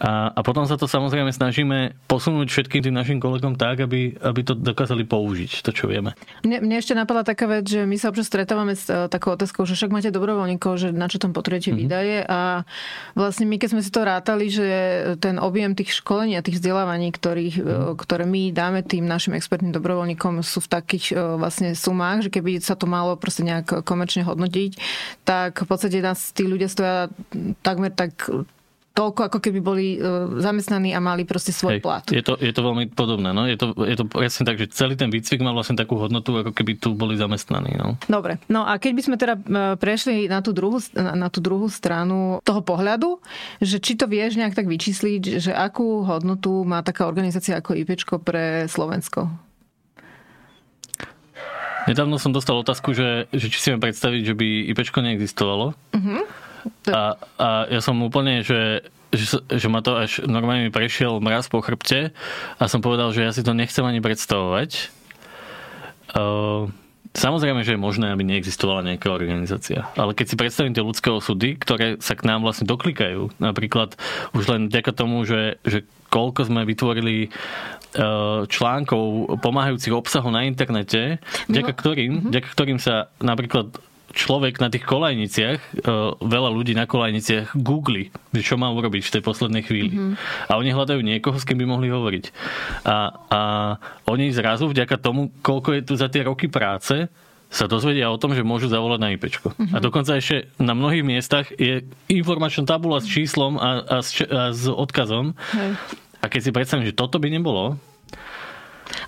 [0.00, 4.40] A, a potom sa to samozrejme snažíme posunúť všetkým tým našim kolegom tak, aby, aby
[4.40, 6.16] to dokázali použiť, to čo vieme.
[6.40, 9.68] Mne, mne ešte napadla taká vec, že my sa občas stretávame s uh, takou otázkou,
[9.68, 11.82] že však máte dobrovoľníkov, že na čo tam potrebujete mm-hmm.
[11.84, 12.64] výdaje a
[13.12, 14.68] vlastne my keď sme si to rátali, že
[15.20, 18.00] ten objem tých školení a tých vzdelávaní, ktorých, mm-hmm.
[18.00, 22.56] ktoré my dáme tým našim expertným dobrovoľníkom sú v takých uh, vlastne sumách, že keby
[22.64, 24.80] sa to malo proste nejak komerčne hodnotiť,
[25.28, 27.12] tak v podstate nás tí ľudia stoja
[27.60, 28.16] takmer tak
[29.00, 29.98] toľko, ako keby boli e,
[30.44, 32.04] zamestnaní a mali proste svoj Hej, plat.
[32.12, 33.32] Je to, je to veľmi podobné.
[33.32, 33.48] No?
[33.48, 36.52] Je, to, je to presne tak, že celý ten výcvik mal vlastne takú hodnotu, ako
[36.52, 37.80] keby tu boli zamestnaní.
[37.80, 37.96] No?
[38.04, 38.36] Dobre.
[38.52, 39.42] No a keď by sme teda e,
[39.80, 43.24] prešli na tú, druhú, na tú druhú stranu toho pohľadu,
[43.64, 48.20] že či to vieš nejak tak vyčísliť, že akú hodnotu má taká organizácia ako IPčko
[48.20, 49.32] pre Slovensko?
[51.88, 55.72] Nedávno som dostal otázku, že, že či si viem predstaviť, že by IPčko neexistovalo.
[55.96, 56.22] Uh-huh.
[56.90, 61.48] A, a ja som úplne, že, že, že ma to až normálne mi prešiel mraz
[61.48, 62.12] po chrbte
[62.60, 64.92] a som povedal, že ja si to nechcem ani predstavovať.
[66.10, 66.68] Uh,
[67.10, 69.90] Samozrejme, že je možné, aby neexistovala nejaká organizácia.
[69.98, 73.98] Ale keď si predstavím tie ľudské osudy, ktoré sa k nám vlastne doklikajú, napríklad
[74.30, 77.28] už len vďaka tomu, že, že koľko sme vytvorili e,
[78.46, 81.18] článkov pomáhajúcich obsahov na internete,
[81.50, 82.26] vďaka ktorým, mhm.
[82.30, 83.74] vďaka ktorým sa napríklad
[84.10, 85.68] človek na tých kolajniciach, e,
[86.18, 89.94] veľa ľudí na kolajniciach googli, že čo má urobiť v tej poslednej chvíli.
[89.94, 90.14] Mm-hmm.
[90.50, 92.24] A oni hľadajú niekoho, s kým by mohli hovoriť.
[92.86, 92.96] A,
[93.30, 93.40] a
[94.10, 97.06] oni zrazu vďaka tomu, koľko je tu za tie roky práce,
[97.50, 99.26] sa dozvedia o tom, že môžu zavolať na IP.
[99.26, 99.74] Mm-hmm.
[99.74, 104.54] A dokonca ešte na mnohých miestach je informačná tabula s číslom a, a, s, a
[104.54, 105.34] s odkazom.
[105.54, 105.70] Hej.
[106.20, 107.80] A keď si predstavím, že toto by nebolo,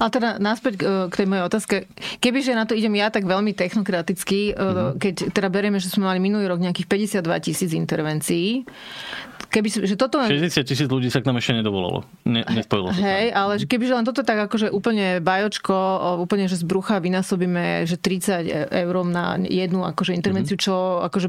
[0.00, 1.76] ale teda náspäť e, k tej mojej otázke.
[2.18, 4.98] Kebyže na to idem ja tak veľmi technokraticky, mm-hmm.
[4.98, 8.64] keď teda berieme, že sme mali minulý rok nejakých 52 tisíc intervencií,
[9.52, 10.32] keby, že toto len...
[10.32, 12.08] 60 tisíc ľudí sa k nám ešte nedovolalo.
[12.24, 15.76] Ne, nespojilo sa Hej, ale že kebyže len toto tak akože úplne bajočko,
[16.24, 20.66] úplne, že z brucha vynásobíme, že 30 eur na jednu akože intervenciu, mm-hmm.
[20.66, 21.28] čo akože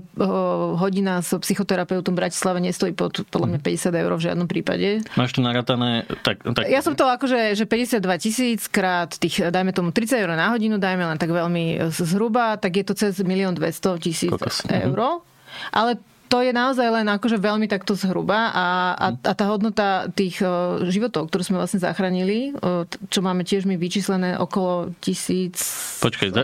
[0.80, 4.02] hodina s psychoterapeutom v Bratislave nestojí pod podľa mňa 50 mhm.
[4.06, 4.88] eur v žiadnom prípade.
[5.20, 6.70] Máš to naratané tak, tak...
[6.70, 10.78] Ja som to akože, že 52 tisíc krát tých, dajme tomu 30 eur na hodinu,
[10.78, 14.32] dajme len tak veľmi zhruba, tak je to cez 1 200 tisíc
[14.70, 15.26] eur.
[15.74, 20.42] Ale to je naozaj len akože veľmi takto zhruba a, a, a tá hodnota tých
[20.42, 25.62] uh, životov, ktorú sme vlastne zachránili, uh, čo máme tiež my vyčíslené okolo tisíc...
[26.02, 26.42] Počkaj, za,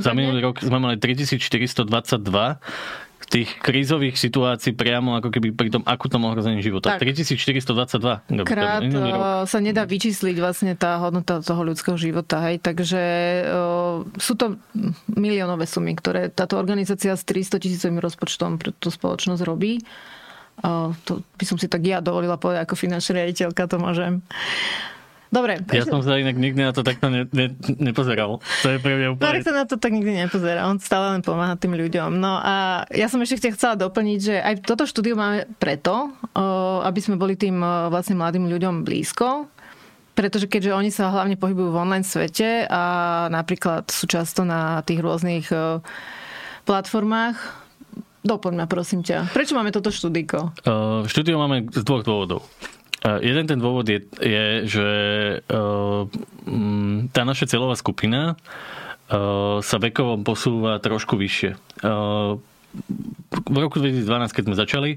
[0.00, 1.84] za minulý rok sme mali 3422
[3.28, 6.96] tých krízových situácií priamo ako keby pri tom akutnom ohrození života.
[6.96, 7.04] Tak.
[7.04, 8.24] 3422.
[8.48, 8.82] Krát
[9.44, 12.40] sa nedá vyčísliť vlastne tá hodnota toho ľudského života.
[12.48, 12.64] Hej.
[12.64, 13.02] Takže
[13.44, 14.56] o, sú to
[15.12, 19.84] miliónové sumy, ktoré táto organizácia s 300 tisícovým rozpočtom pre tú spoločnosť robí.
[20.64, 24.24] O, to by som si tak ja dovolila povedať ako finančná riaditeľka, to môžem.
[25.28, 25.60] Dobre.
[25.76, 28.40] Ja som sa inak nikdy na to takto ne, ne, nepozeral.
[28.64, 29.28] To je pre mňa úplne...
[29.28, 30.64] Marek sa na to tak nikdy nepozerá.
[30.64, 32.16] On stále len pomáha tým ľuďom.
[32.16, 36.08] No a ja som ešte chcela doplniť, že aj toto štúdiu máme preto,
[36.88, 37.60] aby sme boli tým
[37.92, 39.52] vlastne mladým ľuďom blízko,
[40.16, 42.82] pretože keďže oni sa hlavne pohybujú v online svete a
[43.28, 45.52] napríklad sú často na tých rôznych
[46.64, 47.36] platformách,
[48.24, 49.30] doplň ma prosím ťa.
[49.32, 50.56] Prečo máme toto štúdiko?
[50.66, 52.44] Uh, štúdio máme z dvoch dôvodov.
[53.02, 54.88] Jeden ten dôvod je, je že
[57.14, 58.34] tá naša celová skupina
[59.62, 61.56] sa vekovo posúva trošku vyššie.
[63.28, 64.90] V roku 2012, keď sme začali,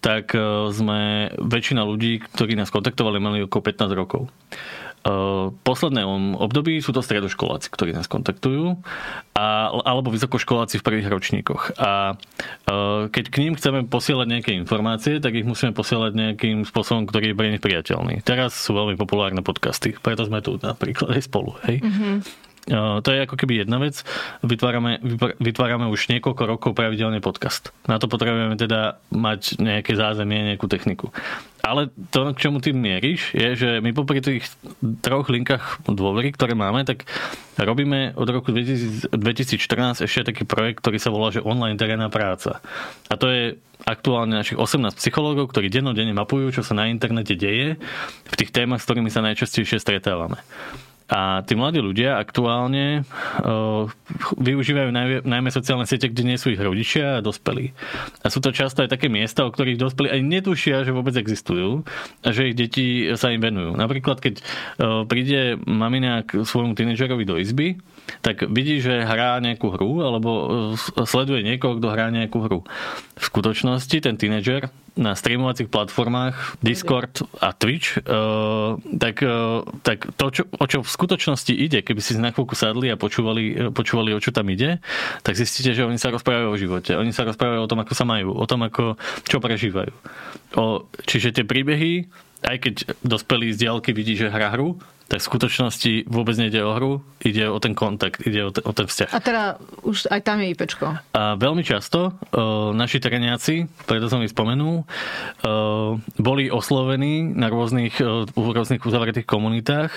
[0.00, 0.32] tak
[0.72, 4.32] sme väčšina ľudí, ktorí nás kontaktovali, mali okolo 15 rokov
[5.64, 8.76] poslednom období sú to stredoškoláci, ktorí nás kontaktujú,
[9.32, 11.80] a, alebo vysokoškoláci v prvých ročníkoch.
[11.80, 12.20] A
[13.08, 17.38] keď k ním chceme posielať nejaké informácie, tak ich musíme posielať nejakým spôsobom, ktorý je
[17.38, 18.20] pre nich priateľný.
[18.20, 21.56] Teraz sú veľmi populárne podcasty, preto sme tu napríklad aj spolu.
[21.64, 21.80] Hej?
[21.80, 22.49] Mm-hmm.
[22.70, 24.06] To je ako keby jedna vec.
[24.46, 25.02] Vytvárame,
[25.42, 27.74] vytvárame už niekoľko rokov pravidelne podcast.
[27.90, 31.10] Na to potrebujeme teda mať nejaké zázemie, nejakú techniku.
[31.60, 34.48] Ale to, k čomu ty mieríš, je, že my popri tých
[35.04, 37.04] troch linkách dôvery, ktoré máme, tak
[37.60, 39.12] robíme od roku 2014
[40.00, 42.64] ešte taký projekt, ktorý sa volá, že online terénna práca.
[43.12, 47.76] A to je aktuálne našich 18 psychológov, ktorí dennodenne mapujú, čo sa na internete deje
[48.30, 50.40] v tých témach, s ktorými sa najčastejšie stretávame.
[51.10, 53.02] A tí mladí ľudia aktuálne
[53.42, 53.90] uh,
[54.38, 57.74] využívajú najmä, najmä sociálne siete, kde nie sú ich rodičia a dospelí.
[58.22, 61.82] A sú to často aj také miesta, o ktorých dospelí aj netušia, že vôbec existujú
[62.22, 63.74] a že ich deti sa im venujú.
[63.74, 67.82] Napríklad, keď uh, príde mamina k svojmu tínedžerovi do izby,
[68.20, 70.30] tak vidí, že hrá nejakú hru alebo
[71.06, 72.60] sleduje niekoho, kto hrá nejakú hru.
[73.16, 74.68] V skutočnosti ten tínedžer
[74.98, 80.90] na streamovacích platformách Discord a Twitch, uh, tak, uh, tak to, čo, o čo v
[80.90, 84.82] skutočnosti ide, keby si na chvíľku sadli a počúvali, počúvali, o čo tam ide,
[85.22, 86.98] tak zistíte, že oni sa rozprávajú o živote.
[86.98, 89.94] Oni sa rozprávajú o tom, ako sa majú, o tom, ako, čo prežívajú.
[90.58, 92.10] O, čiže tie príbehy,
[92.44, 92.74] aj keď
[93.04, 96.92] dospelí z diaľky vidí, že hra hru, tak v skutočnosti vôbec nejde o hru,
[97.26, 99.10] ide o ten kontakt, ide o, t- o ten vzťah.
[99.10, 99.42] A teda
[99.82, 100.86] už aj tam je IPčko.
[101.18, 107.98] A veľmi často uh, naši teréniaci, preto som ich spomenul, uh, boli oslovení na rôznych,
[107.98, 109.90] uh, rôznych uzavretých komunitách,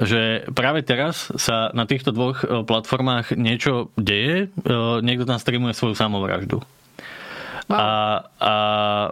[0.00, 5.92] že práve teraz sa na týchto dvoch platformách niečo deje, uh, niekto tam streamuje svoju
[6.00, 6.64] samovraždu.
[7.68, 7.76] Wow.
[7.76, 7.88] A,
[8.40, 8.54] a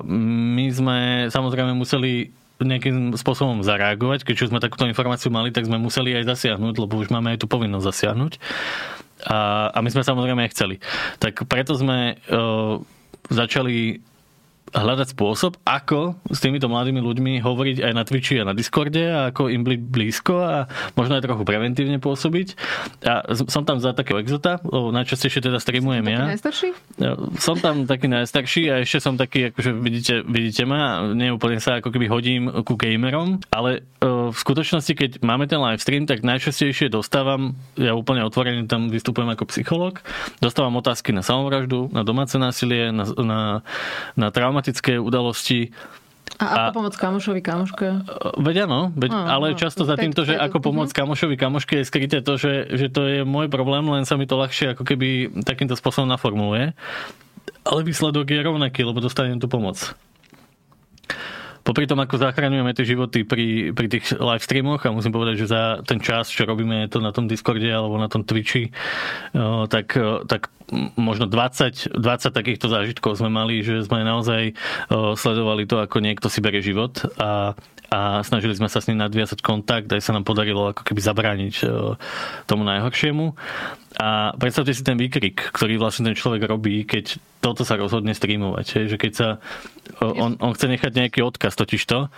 [0.09, 4.23] my sme samozrejme museli nejakým spôsobom zareagovať.
[4.23, 7.43] Keď už sme takúto informáciu mali, tak sme museli aj zasiahnuť, lebo už máme aj
[7.43, 8.33] tú povinnosť zasiahnuť.
[9.27, 10.77] A, a my sme samozrejme aj chceli.
[11.19, 12.79] Tak preto sme uh,
[13.33, 13.99] začali
[14.73, 19.31] hľadať spôsob, ako s týmito mladými ľuďmi hovoriť aj na Twitchi a na Discorde a
[19.31, 20.57] ako im byť blízko a
[20.99, 22.59] možno aj trochu preventívne pôsobiť.
[23.07, 26.27] A som tam za takého exota, lebo najčastejšie teda streamujem ja.
[26.27, 26.75] najstarší?
[27.39, 31.95] Som tam taký najstarší a ešte som taký, akože vidíte, vidíte ma, neúplne sa ako
[31.95, 36.91] keby hodím ku gamerom, ale e, v skutočnosti, keď máme ten live stream, tak najčastejšie
[36.91, 40.03] dostávam, ja úplne otvorený tam vystupujem ako psycholog,
[40.43, 43.41] dostávam otázky na samovraždu, na domáce násilie, na, na,
[44.19, 45.75] na trauma traumatické udalosti.
[46.39, 47.89] A ako a, pomôcť kamošovi, kamoške?
[48.39, 51.85] Veď áno, veď, no, ale no, často za týmto, že ako pomôcť kamošovi, kamoške je
[51.87, 55.31] skryté to, že, že to je môj problém, len sa mi to ľahšie ako keby
[55.43, 56.75] takýmto spôsobom naformuluje.
[57.67, 59.95] Ale výsledok je rovnaký, lebo dostanem tú pomoc.
[61.65, 65.47] Popri tom, ako zachraňujeme tie životy pri, pri tých live streamoch a musím povedať, že
[65.49, 68.69] za ten čas, čo robíme to na tom Discorde alebo na tom Twitchi,
[69.73, 69.97] tak,
[70.29, 70.53] tak
[71.01, 72.05] možno 20, 20
[72.37, 74.53] takýchto zážitkov sme mali, že sme naozaj
[75.17, 77.57] sledovali to, ako niekto si berie život a,
[77.89, 81.55] a snažili sme sa s ním nadviazať kontakt, aj sa nám podarilo ako keby zabrániť
[82.45, 83.33] tomu najhoršiemu.
[83.95, 88.91] A predstavte si ten výkrik, ktorý vlastne ten človek robí, keď toto sa rozhodne streamovať.
[88.91, 89.29] Že keď sa,
[90.03, 92.11] on, on chce nechať nejaký odkaz totižto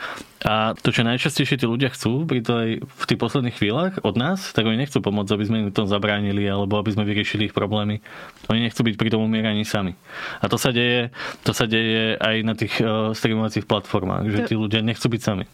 [0.48, 4.56] a to, čo najčastejšie tí ľudia chcú pri tej, v tých posledných chvíľach od nás,
[4.56, 8.00] tak oni nechcú pomôcť, aby sme im tom zabránili alebo aby sme vyriešili ich problémy.
[8.48, 9.92] Oni nechcú byť pri tom umieraní sami.
[10.40, 11.12] A to sa deje,
[11.44, 15.44] to sa deje aj na tých uh, streamovacích platformách, že tí ľudia nechcú byť sami.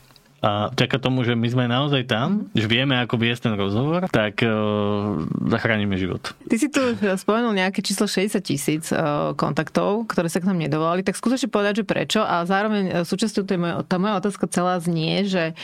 [0.42, 4.42] A vďaka tomu, že my sme naozaj tam, že vieme, ako viesť ten rozhovor, tak
[4.42, 6.34] uh, zachránime život.
[6.50, 11.06] Ty si tu spomenul nejaké číslo 60 tisíc uh, kontaktov, ktoré sa k nám nedovolali,
[11.06, 14.82] tak skúsite povedať, že prečo a zároveň uh, súčasťou tej moje, tá moja otázka celá
[14.82, 15.54] znie, že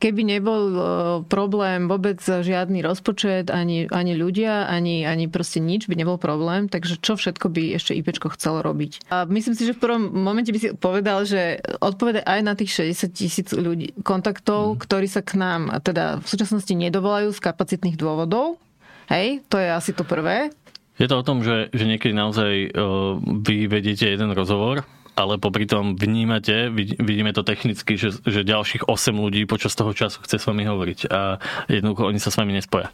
[0.00, 0.84] keby nebol uh,
[1.28, 6.96] problém vôbec žiadny rozpočet, ani, ani ľudia, ani, ani proste nič by nebol problém, takže
[7.04, 9.12] čo všetko by ešte IPčko chcelo robiť.
[9.12, 12.80] A myslím si, že v prvom momente by si povedal, že odpovede aj na tých
[12.96, 14.78] 60 tisíc ľudí, kontaktov, mm.
[14.78, 18.62] ktorí sa k nám teda v súčasnosti nedovolajú z kapacitných dôvodov.
[19.10, 20.54] Hej, to je asi to prvé.
[20.96, 25.68] Je to o tom, že, že niekedy naozaj uh, vy vedete jeden rozhovor ale popri
[25.68, 30.48] tom vnímate, vidíme to technicky, že, že ďalších 8 ľudí počas toho času chce s
[30.48, 31.36] vami hovoriť a
[31.68, 32.88] jednoducho oni sa s vami nespoja.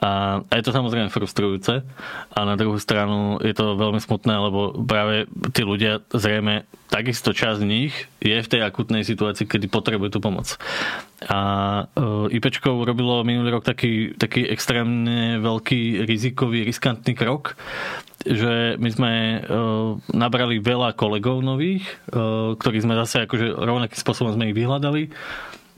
[0.00, 1.84] A, a je to samozrejme frustrujúce
[2.32, 7.64] a na druhú stranu je to veľmi smutné, lebo práve tí ľudia zrejme takisto časť
[7.64, 10.60] z nich je v tej akutnej situácii, kedy potrebuje tú pomoc.
[11.24, 11.40] A
[11.88, 17.56] e, IPčko urobilo minulý rok taký, taký extrémne veľký rizikový, riskantný krok,
[18.22, 21.82] že my sme uh, nabrali veľa kolegov nových,
[22.14, 25.10] uh, ktorých sme zase akože rovnakým spôsobom sme ich vyhľadali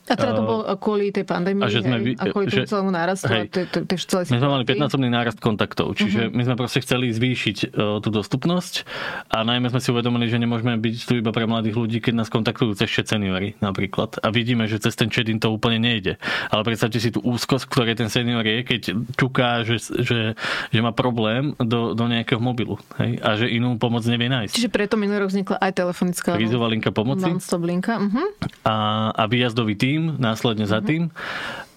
[0.05, 2.93] a teda to bolo kvôli tej pandémii a, že sme, hej, a kvôli tomu celému
[2.93, 6.37] nárastu hej, tej, tej, tej celej My sme mali 15 nárast kontaktov, čiže uh-huh.
[6.37, 8.85] my sme proste chceli zvýšiť uh, tú dostupnosť
[9.33, 12.29] a najmä sme si uvedomili, že nemôžeme byť tu iba pre mladých ľudí, keď nás
[12.29, 14.21] kontaktujú cez seniory napríklad.
[14.21, 16.21] A vidíme, že cez ten chat to úplne nejde.
[16.53, 18.81] Ale predstavte si tú úzkosť, ktoré ten senior je, keď
[19.17, 20.37] čuká, že, že,
[20.69, 24.53] že má problém do, do nejakého mobilu hej, a že inú pomoc nevie nájsť.
[24.53, 27.31] Čiže preto minulý rok vznikla aj telefonická Krízová linka pomoci.
[27.65, 27.97] linka.
[27.97, 28.27] Uh-huh.
[28.67, 28.75] A,
[29.17, 30.87] a výjazdový tým tým, následne za mhm.
[30.87, 31.03] tým.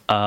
[0.09, 0.19] A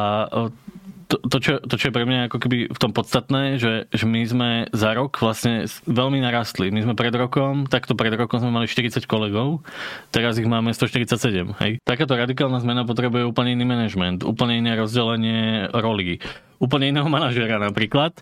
[1.10, 4.06] to, to, čo, to, čo je pre mňa ako keby v tom podstatné, že, že
[4.06, 6.70] my sme za rok vlastne veľmi narastli.
[6.70, 9.66] My sme pred rokom, takto pred rokom sme mali 40 kolegov,
[10.14, 11.50] teraz ich máme 147.
[11.58, 11.82] Hej.
[11.82, 16.22] Takáto radikálna zmena potrebuje úplne iný manažment, úplne iné rozdelenie rolí,
[16.62, 18.14] úplne iného manažera napríklad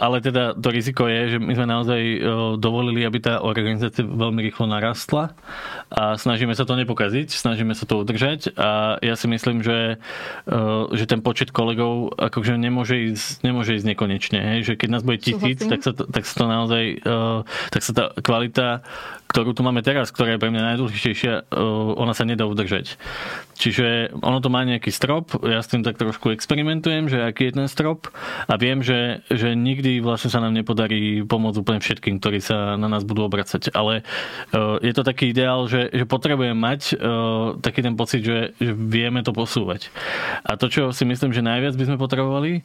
[0.00, 2.00] ale teda to riziko je, že my sme naozaj
[2.56, 5.36] dovolili, aby tá organizácia veľmi rýchlo narastla
[5.92, 10.00] a snažíme sa to nepokaziť, snažíme sa to udržať a ja si myslím, že,
[10.96, 14.40] že ten počet kolegov akože nemôže ísť, nemôže ísť nekonečne.
[14.40, 14.58] Hej?
[14.72, 16.84] Že keď nás bude tisíc, tak sa, to, tak sa to naozaj,
[17.68, 18.80] tak sa tá kvalita,
[19.30, 21.54] ktorú tu máme teraz, ktorá je pre mňa najdôležitejšia,
[21.94, 22.98] ona sa nedá udržať.
[23.54, 27.60] Čiže ono to má nejaký strop, ja s tým tak trošku experimentujem, že aký je
[27.60, 28.08] ten strop
[28.48, 32.88] a viem, že, že nikdy vlastne sa nám nepodarí pomôcť úplne všetkým, ktorí sa na
[32.90, 33.72] nás budú obracať.
[33.74, 34.02] Ale
[34.54, 38.72] uh, je to taký ideál, že, že potrebujem mať uh, taký ten pocit, že, že
[38.72, 39.90] vieme to posúvať.
[40.44, 42.62] A to, čo si myslím, že najviac by sme potrebovali,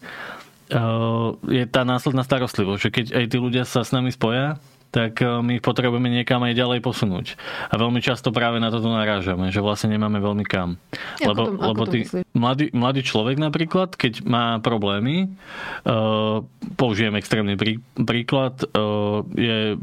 [0.75, 4.57] uh, je tá následná starostlivosť, že keď aj tí ľudia sa s nami spoja,
[4.95, 7.35] tak eh, my ich potrebujeme niekam aj ďalej posunúť.
[7.67, 10.79] A veľmi často práve na toto narážame, že vlastne nemáme veľmi kam.
[11.19, 11.99] Ako lebo, to, lebo ty,
[12.31, 15.35] mladý, mladý človek napríklad, keď má problémy,
[15.83, 16.39] uh,
[16.79, 19.75] použijem extrémny prí, príklad, uh, je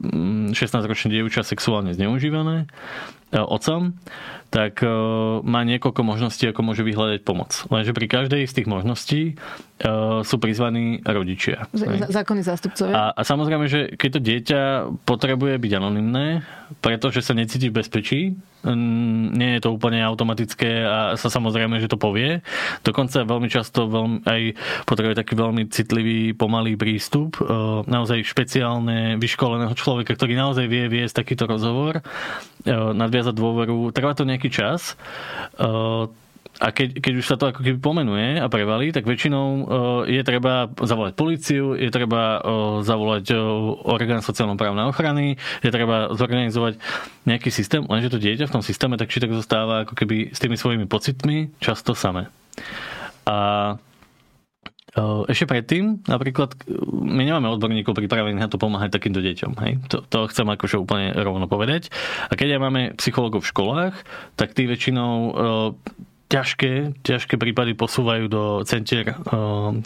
[0.57, 2.65] 16-ročné mm, dievča sexuálne zneužívané
[3.33, 3.97] otcom,
[4.53, 7.65] tak uh, má niekoľko možností, ako môže vyhľadať pomoc.
[7.73, 11.65] Lenže pri každej z tých možností uh, sú prizvaní rodičia.
[11.73, 12.93] Z- zákonní zástupcovia.
[12.93, 14.61] A, a samozrejme, že keď to dieťa
[15.09, 16.45] potrebuje byť anonymné,
[16.85, 18.21] pretože sa necíti v bezpečí,
[18.65, 22.41] nie je to úplne automatické a sa samozrejme, že to povie.
[22.87, 24.43] Dokonca veľmi často veľmi, aj
[24.87, 27.43] potrebuje taký veľmi citlivý, pomalý prístup,
[27.91, 33.79] naozaj špeciálne vyškoleného človeka, ktorý naozaj vie viesť takýto rozhovor, uh, nadviazať dôveru.
[33.95, 34.99] Trvá to nejaký čas.
[35.55, 36.11] Uh,
[36.61, 39.63] a keď, keď už sa to ako keby pomenuje a prevalí, tak väčšinou uh,
[40.05, 42.43] je treba zavolať policiu, je treba uh,
[42.85, 43.33] zavolať
[43.89, 46.77] orgán sociálno-právnej ochrany, je treba zorganizovať
[47.25, 50.39] nejaký systém, lenže to dieťa v tom systéme tak či tak zostáva ako keby s
[50.43, 52.29] tými svojimi pocitmi často samé.
[53.25, 53.79] A
[55.25, 56.53] ešte predtým, napríklad,
[56.93, 59.53] my nemáme odborníkov pripravených na to pomáhať takýmto deťom.
[59.65, 59.73] Hej?
[59.89, 61.89] To, to chcem akože úplne rovno povedať.
[62.29, 63.95] A keď aj máme psychologov v školách,
[64.37, 65.33] tak tí väčšinou
[66.33, 69.17] ťažké, ťažké prípady posúvajú do centier, eh,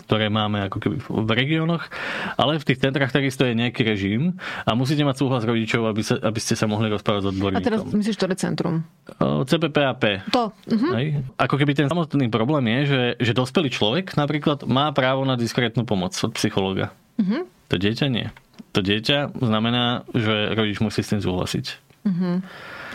[0.06, 1.90] ktoré máme ako keby v regiónoch,
[2.38, 6.22] ale v tých centrách takisto je nejaký režim a musíte mať súhlas rodičov, aby, sa,
[6.22, 7.66] aby ste sa mohli rozprávať s odborníkom.
[7.66, 8.86] A teraz myslíš, ktoré centrum?
[9.18, 10.30] Eh, CPPAP.
[10.30, 10.54] To.
[10.54, 10.92] Uh-huh.
[10.94, 11.26] Hej.
[11.34, 15.82] Ako keby ten samotný problém je, že, že dospelý človek napríklad má právo na diskrétnu
[15.82, 16.94] pomoc od psychologa.
[17.18, 17.42] Uh-huh.
[17.72, 18.30] To dieťa nie.
[18.78, 21.66] To dieťa znamená, že rodič musí s tým súhlasiť.
[22.06, 22.38] Uh-huh.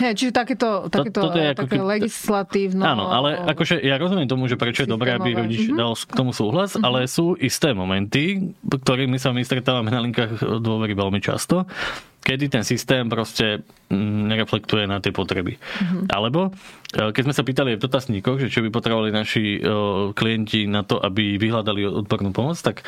[0.02, 2.82] Hej, čiže takéto, takéto to, to je ako také keby, legislatívno...
[2.82, 5.78] Áno, ale akože ja rozumiem tomu, že prečo je dobré, aby rodič mm-hmm.
[5.78, 6.88] dal k tomu súhlas, mm-hmm.
[6.90, 11.70] ale sú isté momenty, ktorými sa my stretávame na linkách dôvery veľmi často,
[12.26, 13.62] kedy ten systém proste
[13.94, 15.62] mm, nereflektuje na tie potreby.
[15.62, 16.10] Mm-hmm.
[16.10, 19.62] Alebo e, keď sme sa pýtali v dotazníkoch, že čo by potrebovali naši
[20.18, 22.82] klienti na to, aby vyhľadali odbornú pomoc, tak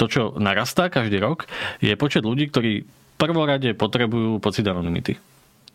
[0.00, 1.44] to, čo narastá každý rok,
[1.84, 2.88] je počet ľudí, ktorí
[3.20, 5.20] prvorade potrebujú pocit anonymity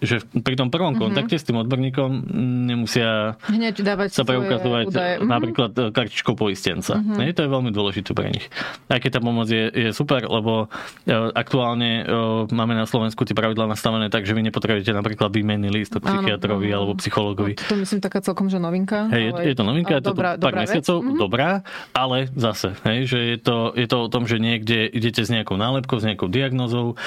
[0.04, 1.04] že pri tom prvom mm-hmm.
[1.08, 2.28] kontakte s tým odborníkom
[2.68, 5.24] nemusia Hneď dávať sa preukazovať mm-hmm.
[5.24, 7.00] napríklad e, kartičkou poistenca.
[7.00, 7.16] Mm-hmm.
[7.16, 8.52] Nie, to je veľmi dôležité pre nich.
[8.92, 10.68] Aj keď tá pomoc je, je super, lebo
[11.08, 12.12] e, aktuálne e,
[12.52, 16.68] máme na Slovensku tie pravidlá nastavené tak, že vy nepotrebujete napríklad výmenný list od psychiatrovi
[16.76, 17.56] alebo psychologovi.
[17.56, 19.08] To, to myslím taká celkom, že novinka.
[19.16, 19.40] Hej, ale...
[19.48, 21.20] je, je to novinka, je to dobrá, pár dobrá mesiacov, mm-hmm.
[21.24, 21.50] dobrá,
[21.96, 25.56] ale zase, hej, že je to, je to o tom, že niekde idete s nejakou
[25.56, 27.00] nálepkou, s nejakou diagnozou.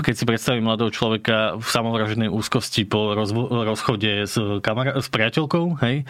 [0.00, 5.80] Keď si predstavím mladého človeka v samovražednej úzkosti po rozvo- rozchode s, kamar- s priateľkou,
[5.80, 6.04] hej,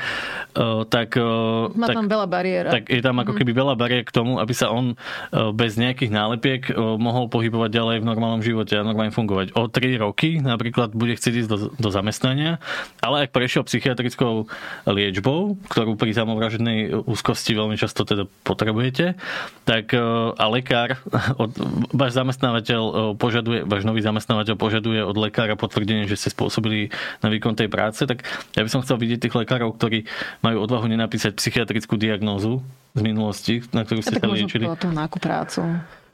[0.59, 1.15] uh, tak...
[1.15, 2.65] Uh, Má tak, tam veľa bariér.
[2.75, 3.39] Tak je tam ako mhm.
[3.39, 7.71] keby veľa bariér k tomu, aby sa on uh, bez nejakých nálepiek uh, mohol pohybovať
[7.71, 9.55] ďalej v normálnom živote a normálne fungovať.
[9.55, 12.59] O 3 roky napríklad bude chcieť ísť do, do zamestnania,
[12.99, 14.51] ale ak prešiel psychiatrickou
[14.91, 19.15] liečbou, ktorú pri samovražednej úzkosti veľmi často teda potrebujete,
[19.63, 20.99] tak uh, a lekár,
[21.43, 21.55] od,
[21.95, 26.88] váš zamestnávateľ uh, požaduje, váš nový zamestnávateľ požaduje od lekára potvrdenie, že ste spôsobili
[27.20, 28.25] na výkon tej práce, tak
[28.57, 30.09] ja by som chcel vidieť tých lekárov, ktorí
[30.40, 32.64] majú odvahu nenapísať psychiatrickú diagnózu
[32.96, 34.64] z minulosti, na ktorú ste sa liečili.
[34.64, 35.61] Ja tak prácu.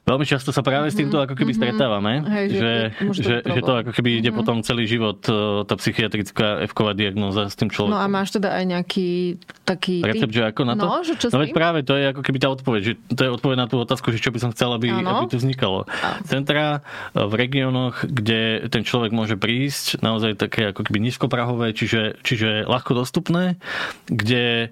[0.07, 1.67] Veľmi často sa práve s týmto ako keby mm-hmm.
[1.67, 2.73] stretávame, Hej, že,
[3.11, 4.39] že, že, že to ako keby ide mm-hmm.
[4.39, 7.91] potom celý život e, tá psychiatrická f diagnóza s tým človekom.
[7.91, 9.35] No a máš teda aj nejaký
[9.67, 9.99] taký...
[10.07, 10.87] Recept, že ako na to?
[10.87, 13.31] No, že čo no veď práve to je ako keby tá odpoveď, že to je
[13.35, 15.83] odpoveď na tú otázku, že čo by som chcel, aby, aby tu vznikalo.
[16.23, 16.79] Centra
[17.11, 22.63] e, v regiónoch, kde ten človek môže prísť, naozaj také ako keby nízkoprahové, čiže, čiže
[22.63, 23.59] ľahko dostupné,
[24.07, 24.71] kde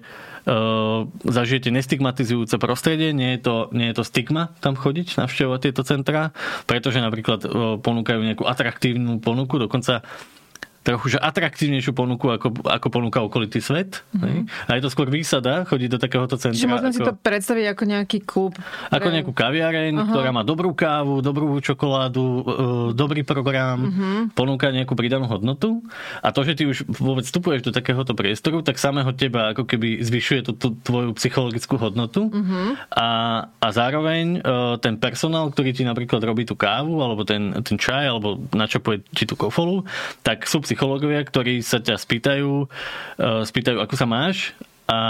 [1.26, 6.30] zažijete nestigmatizujúce prostredie, nie je, to, nie je to stigma tam chodiť, navštevovať tieto centrá,
[6.70, 10.06] pretože napríklad ehm, ponúkajú nejakú atraktívnu ponuku, dokonca
[10.86, 14.06] trochu že atraktívnejšiu ponuku, ako, ako ponúka okolitý svet.
[14.14, 14.70] Mm-hmm.
[14.70, 16.54] A je to skôr výsada chodiť do takéhoto centra.
[16.54, 18.54] Čiže môžeme ako, si to predstaviť ako nejaký klub.
[18.94, 20.06] Ako nejakú kaviareň, Aha.
[20.14, 22.42] ktorá má dobrú kávu, dobrú čokoládu, e,
[22.94, 24.18] dobrý program, mm-hmm.
[24.38, 25.82] ponúka nejakú pridanú hodnotu.
[26.22, 30.06] A to, že ty už vôbec vstupuješ do takéhoto priestoru, tak samého teba ako keby
[30.06, 32.30] zvyšuje tú, tú tvoju psychologickú hodnotu.
[32.30, 32.94] Mm-hmm.
[32.94, 33.08] A,
[33.58, 38.06] a zároveň e, ten personál, ktorý ti napríklad robí tú kávu, alebo ten, ten čaj,
[38.06, 39.82] alebo načapuje ti tú kofolu,
[40.22, 44.52] tak sú psychológovia, ktorí sa ťa spýtajú, uh, spýtajú, ako sa máš
[44.86, 45.00] a,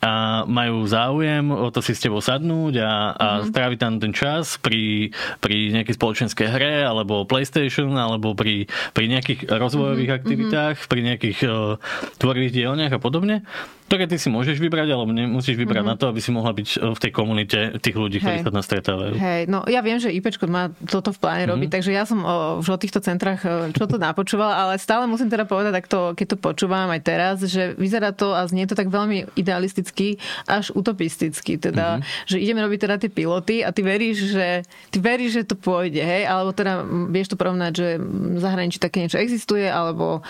[0.00, 0.12] a
[0.48, 2.92] majú záujem o to si s tebou sadnúť a, a
[3.36, 3.48] mm-hmm.
[3.52, 5.12] stráviť tam ten čas pri,
[5.44, 8.64] pri nejakej spoločenskej hre alebo PlayStation alebo pri,
[8.96, 10.24] pri nejakých rozvojových mm-hmm.
[10.24, 11.76] aktivitách, pri nejakých uh,
[12.16, 13.44] tvorivých dielniach a podobne
[13.90, 15.98] ktoré ty si môžeš vybrať, alebo nemusíš vybrať mm-hmm.
[15.98, 19.18] na to, aby si mohla byť v tej komunite tých ľudí, ktorí sa nás stretávajú.
[19.18, 21.52] Hej, no ja viem, že IPčko má toto v pláne mm-hmm.
[21.58, 23.42] robiť, takže ja som o, už o týchto centrách
[23.74, 27.74] čo to napočúvala, ale stále musím teda povedať, takto, keď to počúvam aj teraz, že
[27.74, 32.30] vyzerá to a znie to tak veľmi idealisticky, až utopisticky, teda, mm-hmm.
[32.30, 34.62] že ideme robiť teda tie piloty a ty veríš, že
[34.94, 39.02] ty veríš, že to pôjde, hej, alebo teda vieš to porovnať, že v zahraničí také
[39.02, 40.22] niečo existuje, alebo...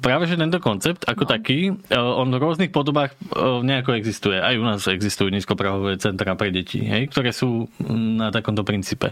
[0.00, 1.30] Práve, že tento koncept ako no.
[1.30, 3.18] taký, e, on v rôznych podobách podobách
[3.66, 4.38] nejako existuje.
[4.38, 9.10] Aj u nás existujú nízkoprahové centra pre deti, hej, ktoré sú na takomto princípe.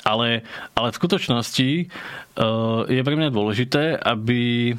[0.00, 0.40] Ale,
[0.72, 1.68] ale v skutočnosti
[2.88, 4.72] je pre mňa dôležité, aby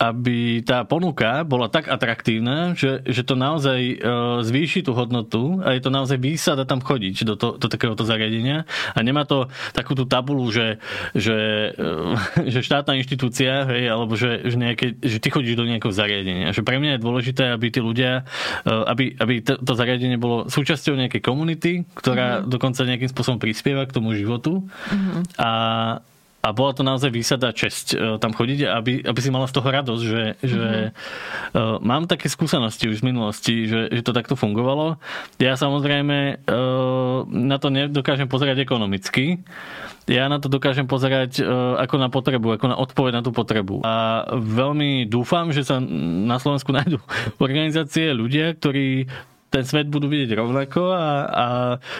[0.00, 3.96] aby tá ponuka bola tak atraktívna, že, že to naozaj e,
[4.40, 8.64] zvýši tú hodnotu a je to naozaj výsada tam chodiť do, to, do takéhoto zariadenia
[8.96, 10.80] a nemá to takú tú tabulu, že,
[11.12, 11.36] že,
[11.76, 16.56] e, že štátna inštitúcia, hej, alebo že, že, nejaké, že ty chodíš do nejakého zariadenia.
[16.56, 18.24] Že pre mňa je dôležité, aby tí ľudia,
[18.64, 22.48] e, aby, aby to, to zariadenie bolo súčasťou nejakej komunity, ktorá mm-hmm.
[22.48, 25.36] dokonca nejakým spôsobom prispieva k tomu životu mm-hmm.
[25.36, 25.50] a,
[26.40, 29.68] a bola to naozaj výsada česť uh, tam chodiť, aby, aby si mala z toho
[29.68, 30.48] radosť, že, mm-hmm.
[30.48, 34.96] že uh, mám také skúsenosti už z minulosti, že, že to takto fungovalo.
[35.36, 39.44] Ja samozrejme uh, na to nedokážem pozerať ekonomicky.
[40.08, 43.84] Ja na to dokážem pozerať uh, ako na potrebu, ako na odpoveď na tú potrebu.
[43.84, 47.04] A veľmi dúfam, že sa na Slovensku nájdú
[47.36, 49.12] organizácie, ľudia, ktorí
[49.50, 51.46] ten svet budú vidieť rovnako a, a,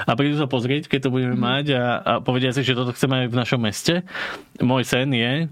[0.06, 1.42] a prídu sa pozrieť, keď to budeme mm.
[1.42, 4.06] mať a, a povedia si, že toto chceme aj v našom meste.
[4.62, 5.50] Môj sen je,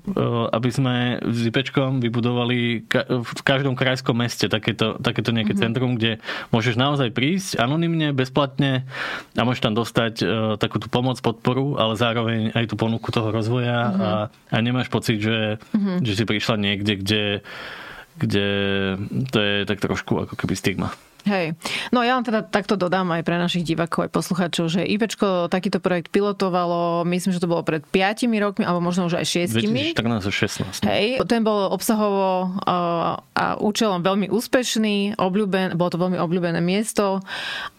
[0.55, 5.61] aby sme s IPčkom vybudovali v každom krajskom meste takéto, takéto nejaké mm.
[5.61, 6.23] centrum, kde
[6.55, 8.87] môžeš naozaj prísť anonymne, bezplatne
[9.35, 10.23] a môžeš tam dostať
[10.63, 13.99] takú tú pomoc, podporu, ale zároveň aj tú ponuku toho rozvoja mm.
[13.99, 16.07] a, a nemáš pocit, že, mm.
[16.07, 17.23] že si prišla niekde, kde
[18.19, 18.47] kde
[19.31, 20.91] to je tak trošku ako keby stigma.
[21.27, 21.59] Hej.
[21.91, 25.83] No ja vám teda takto dodám aj pre našich divákov, aj poslucháčov, že IPčko takýto
[25.83, 29.59] projekt pilotovalo, myslím, že to bolo pred 5 rokmi, alebo možno už aj 6.
[29.59, 30.89] 2014 16.
[30.89, 31.21] Hej.
[31.27, 37.23] Ten bol obsahovo a účelom veľmi úspešný, obľúben, bolo to veľmi obľúbené miesto,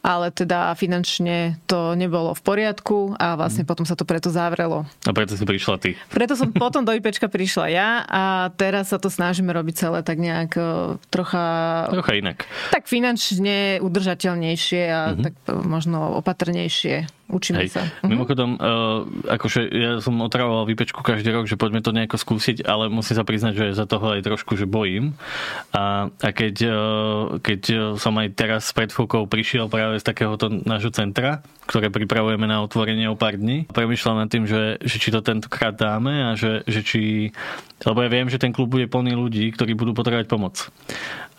[0.03, 3.69] ale teda finančne to nebolo v poriadku a vlastne mm.
[3.69, 4.87] potom sa to preto zavrelo.
[5.07, 5.99] A preto si prišla ty.
[6.11, 8.23] Preto som potom do IPčka prišla ja a
[8.55, 10.55] teraz sa to snažíme robiť celé tak nejak
[11.11, 11.45] trocha...
[11.91, 12.47] Trocha inak.
[12.71, 15.23] Tak finančne finančne udržateľnejšie a mm-hmm.
[15.23, 15.33] tak
[15.63, 17.07] možno opatrnejšie.
[17.29, 17.77] Učíme Hej.
[17.77, 17.85] sa.
[17.85, 18.09] Mm-hmm.
[18.09, 19.05] Mimochodom, uh,
[19.37, 23.25] akože ja som otravoval výpečku každý rok, že poďme to nejako skúsiť, ale musím sa
[23.25, 25.13] priznať, že za toho aj trošku, že bojím.
[25.69, 30.89] A, a keď, uh, keď som aj teraz pred chvíľkou prišiel práve z takéhoto nášho
[30.89, 35.21] centra, ktoré pripravujeme na otvorenie o pár dní, premyšľam nad tým, že, že či to
[35.21, 37.29] tentokrát dáme a že, že či...
[37.85, 40.67] Lebo ja viem, že ten klub bude plný ľudí, ktorí budú potrebovať pomoc.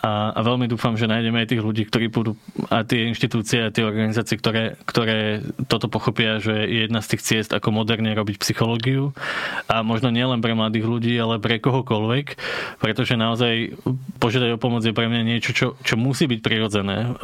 [0.01, 2.33] A, a veľmi dúfam, že nájdeme aj tých ľudí, ktorí budú
[2.73, 5.45] a tie inštitúcie a tie organizácie, ktoré, ktoré
[5.81, 9.17] toto pochopia, že je jedna z tých ciest, ako moderne robiť psychológiu.
[9.65, 12.37] A možno nielen pre mladých ľudí, ale pre kohokoľvek,
[12.77, 13.73] pretože naozaj
[14.21, 17.17] požiadať o pomoc je pre mňa niečo, čo, čo musí byť prirodzené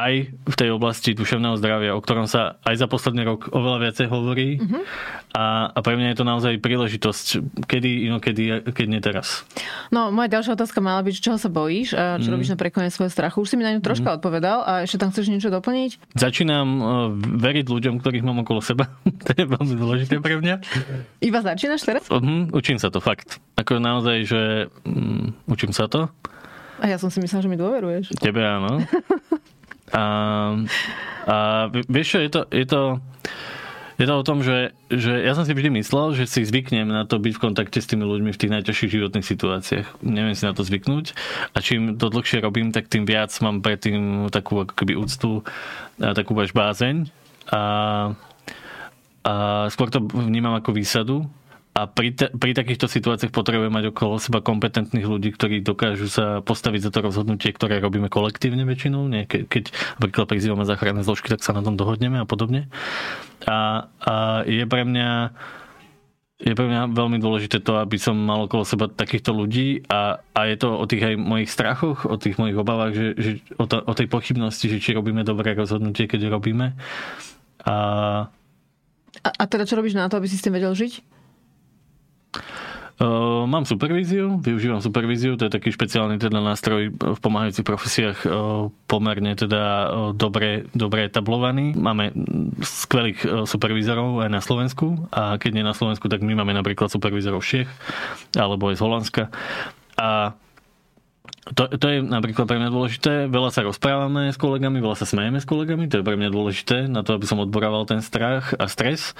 [0.00, 4.06] aj v tej oblasti duševného zdravia, o ktorom sa aj za posledný rok oveľa viacej
[4.08, 4.56] hovorí.
[4.56, 4.82] Mm-hmm.
[5.30, 7.26] A, a pre mňa je to naozaj príležitosť,
[7.70, 9.46] kedy inokedy, keď nie teraz.
[9.94, 12.34] No, moja ďalšia otázka mala byť, čoho sa bojíš a čo mm.
[12.34, 13.38] robíš na prekonanie svojho strachu.
[13.44, 14.16] Už si mi na ňu troška mm.
[14.18, 16.18] odpovedal a ešte tam chceš niečo doplniť?
[16.18, 18.90] Začínam uh, veriť ľuďom, ktorých mám okolo seba.
[19.26, 20.54] to je veľmi dôležité pre mňa.
[21.22, 22.10] Iba začínaš teraz?
[22.10, 23.38] Uh-huh, učím sa to, fakt.
[23.54, 24.42] Ako naozaj, že
[24.82, 26.10] um, učím sa to.
[26.80, 28.16] A ja som si myslela, že mi dôveruješ.
[28.18, 28.80] Tebe áno.
[29.90, 30.04] A,
[31.26, 31.36] a
[31.90, 32.82] vieš čo, je to, je to,
[34.00, 37.04] je to o tom, že, že ja som si vždy myslel, že si zvyknem na
[37.04, 39.86] to byť v kontakte s tými ľuďmi v tých najťažších životných situáciách.
[40.00, 41.12] Neviem si na to zvyknúť.
[41.52, 45.44] A čím to dlhšie robím, tak tým viac mám predtým takú ako keby úctu
[46.00, 47.12] a takú až bázeň.
[47.52, 47.60] A,
[49.26, 49.32] a
[49.68, 51.28] skôr to vnímam ako výsadu,
[51.70, 56.42] a pri, te, pri takýchto situáciách potrebujeme mať okolo seba kompetentných ľudí, ktorí dokážu sa
[56.42, 59.06] postaviť za to rozhodnutie, ktoré robíme kolektívne väčšinou.
[59.06, 59.70] Nie, ke, keď
[60.02, 62.66] napríklad prizývame záchranné zložky, tak sa na tom dohodneme a podobne.
[63.46, 65.30] A, a je pre mňa
[66.40, 70.40] je pre mňa veľmi dôležité to, aby som mal okolo seba takýchto ľudí a, a
[70.48, 73.84] je to o tých aj mojich strachoch, o tých mojich obavách, že, že o, to,
[73.84, 76.80] o tej pochybnosti, že či robíme dobré rozhodnutie, keď robíme.
[77.68, 77.74] A...
[79.20, 79.30] a...
[79.36, 81.19] A teda čo robíš na to, aby si s tým vedel žiť?
[83.00, 88.68] Uh, mám supervíziu, využívam supervíziu, to je taký špeciálny teda nástroj v pomáhajúcich profesiách uh,
[88.84, 91.72] pomerne teda uh, dobre, dobre etablovaný.
[91.80, 92.12] Máme
[92.60, 96.92] skvelých uh, supervízorov aj na Slovensku a keď nie na Slovensku, tak my máme napríklad
[96.92, 97.72] supervízorov Čech
[98.36, 99.22] alebo aj z Holandska.
[99.96, 100.36] A
[101.40, 103.12] to, to je napríklad pre mňa dôležité.
[103.32, 105.88] Veľa sa rozprávame s kolegami, veľa sa smejeme s kolegami.
[105.88, 109.16] To je pre mňa dôležité na to, aby som odborával ten strach a stres.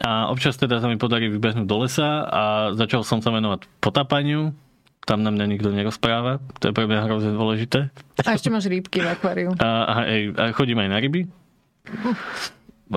[0.00, 2.42] A občas teda sa mi podarí vybehnúť do lesa a
[2.72, 4.56] začal som sa venovať potápaniu.
[5.04, 6.40] Tam na mňa nikto nerozpráva.
[6.60, 7.92] To je pre mňa hrozne dôležité.
[8.24, 9.48] A ešte máš rybky v akváriu.
[9.60, 9.94] A, a,
[10.36, 11.28] a chodím aj na ryby.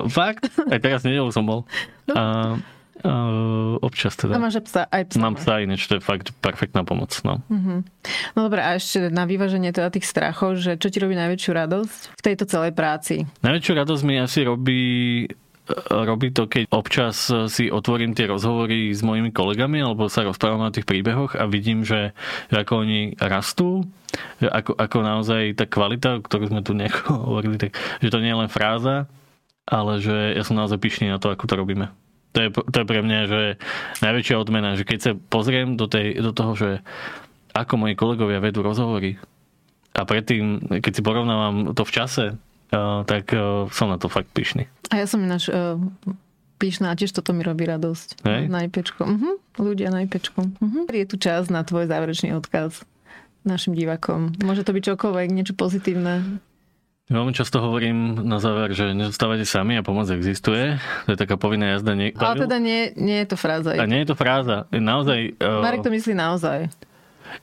[0.08, 0.48] Fakt?
[0.72, 1.68] Aj teraz nedelu som bol.
[2.08, 2.14] No.
[2.16, 2.22] A,
[3.82, 4.38] občas teda.
[4.38, 5.18] A máš psa, aj psa.
[5.18, 7.10] Mám psa, ináč to je fakt perfektná pomoc.
[7.26, 7.42] No.
[7.50, 7.82] Uh-huh.
[8.34, 12.00] no dobre, a ešte na vyváženie teda tých strachov, že čo ti robí najväčšiu radosť
[12.14, 13.26] v tejto celej práci?
[13.42, 14.82] Najväčšiu radosť mi asi robí
[15.88, 20.74] robí to, keď občas si otvorím tie rozhovory s mojimi kolegami alebo sa rozprávam o
[20.74, 22.18] tých príbehoch a vidím, že
[22.50, 23.86] ako oni rastú,
[24.42, 28.34] že ako, ako naozaj tá kvalita, ktorú sme tu nejako hovorili, tak, že to nie
[28.34, 29.06] je len fráza,
[29.62, 31.94] ale že ja som naozaj pyšný na to, ako to robíme
[32.32, 33.40] to je, to je pre mňa že
[34.00, 36.70] najväčšia odmena, že keď sa pozriem do, tej, do toho, že
[37.52, 39.20] ako moji kolegovia vedú rozhovory
[39.92, 44.32] a predtým, keď si porovnávam to v čase, uh, tak uh, som na to fakt
[44.32, 44.64] pyšný.
[44.88, 45.76] A ja som ináč uh,
[46.56, 48.24] pyšná a tiež toto mi robí radosť.
[48.24, 48.42] Hej?
[48.48, 49.02] Najpečko.
[49.04, 49.34] Uh-huh.
[49.60, 50.40] Ľudia najpečko.
[50.48, 50.84] Uh-huh.
[50.88, 52.88] Je tu čas na tvoj záverečný odkaz
[53.44, 54.38] našim divakom.
[54.40, 56.40] Môže to byť čokoľvek, niečo pozitívne.
[57.10, 60.78] Veľmi často hovorím na záver, že nezostávate sami a pomoc existuje.
[61.10, 61.98] To je taká povinná jazda.
[61.98, 62.14] Nie...
[62.14, 63.74] Ale teda nie, nie je to fráza.
[63.74, 64.70] A nie je to fráza.
[64.70, 65.34] Naozaj...
[65.42, 66.70] Marek to myslí naozaj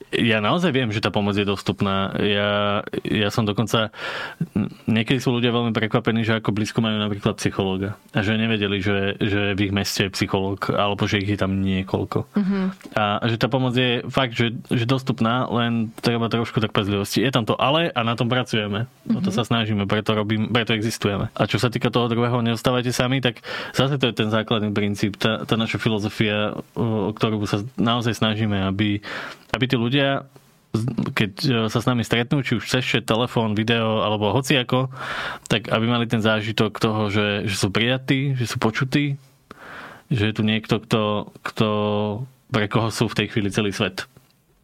[0.09, 2.13] ja naozaj viem, že tá pomoc je dostupná.
[2.17, 3.93] Ja, ja som dokonca...
[4.89, 7.95] Niekedy sú ľudia veľmi prekvapení, že ako blízko majú napríklad psychológa.
[8.13, 11.61] A že nevedeli, že, že v ich meste je psychológ, alebo že ich je tam
[11.61, 12.19] niekoľko.
[12.25, 12.73] Uh-huh.
[12.97, 17.21] A že tá pomoc je fakt, že, že dostupná, len treba trošku tak pezlivosti.
[17.21, 18.89] Je tam to ale a na tom pracujeme.
[19.05, 19.17] Uh-huh.
[19.17, 19.37] O to mhm.
[19.37, 21.29] sa snažíme, preto, robím, preto existujeme.
[21.33, 23.41] A čo sa týka toho druhého, neostávajte sami, tak
[23.77, 28.57] zase to je ten základný princíp, tá, tá naša filozofia, o ktorú sa naozaj snažíme,
[28.65, 29.01] aby
[29.53, 30.25] aby tí ľudia
[31.17, 34.93] keď e, sa s nami stretnú, či už cez telefón, video alebo hociako,
[35.49, 39.17] tak aby mali ten zážitok toho, že, že sú prijatí, že sú počutí,
[40.13, 41.67] že je tu niekto, kto, kto,
[42.53, 44.05] pre koho sú v tej chvíli celý svet.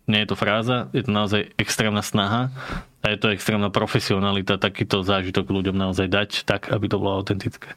[0.06, 2.54] Nie je to fráza, je to naozaj extrémna snaha
[3.02, 7.74] a je to extrémna profesionalita takýto zážitok ľuďom naozaj dať tak, aby to bolo autentické.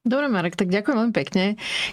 [0.00, 1.44] Dobre, Marek, tak ďakujem veľmi pekne.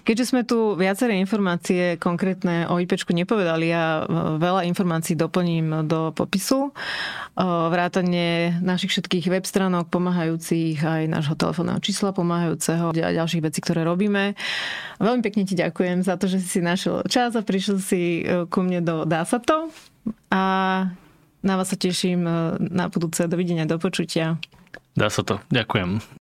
[0.08, 6.16] Keďže sme tu viaceré informácie konkrétne o IPčku nepovedali, ja e, veľa informácií doplním do
[6.16, 6.72] popisu.
[6.72, 13.60] E, vrátanie našich všetkých web stránok pomáhajúcich aj nášho telefónneho čísla pomáhajúceho a ďalších vecí,
[13.60, 14.40] ktoré robíme.
[15.04, 18.64] Veľmi pekne ti ďakujem za to, že si našiel čas a prišiel si e, ku
[18.64, 19.68] mne do Dá sa to.
[20.32, 20.44] A
[21.44, 22.24] na vás sa teším
[22.72, 23.28] na budúce.
[23.28, 24.40] Dovidenia, do počutia.
[24.96, 25.44] Dá sa to.
[25.52, 26.17] Ďakujem.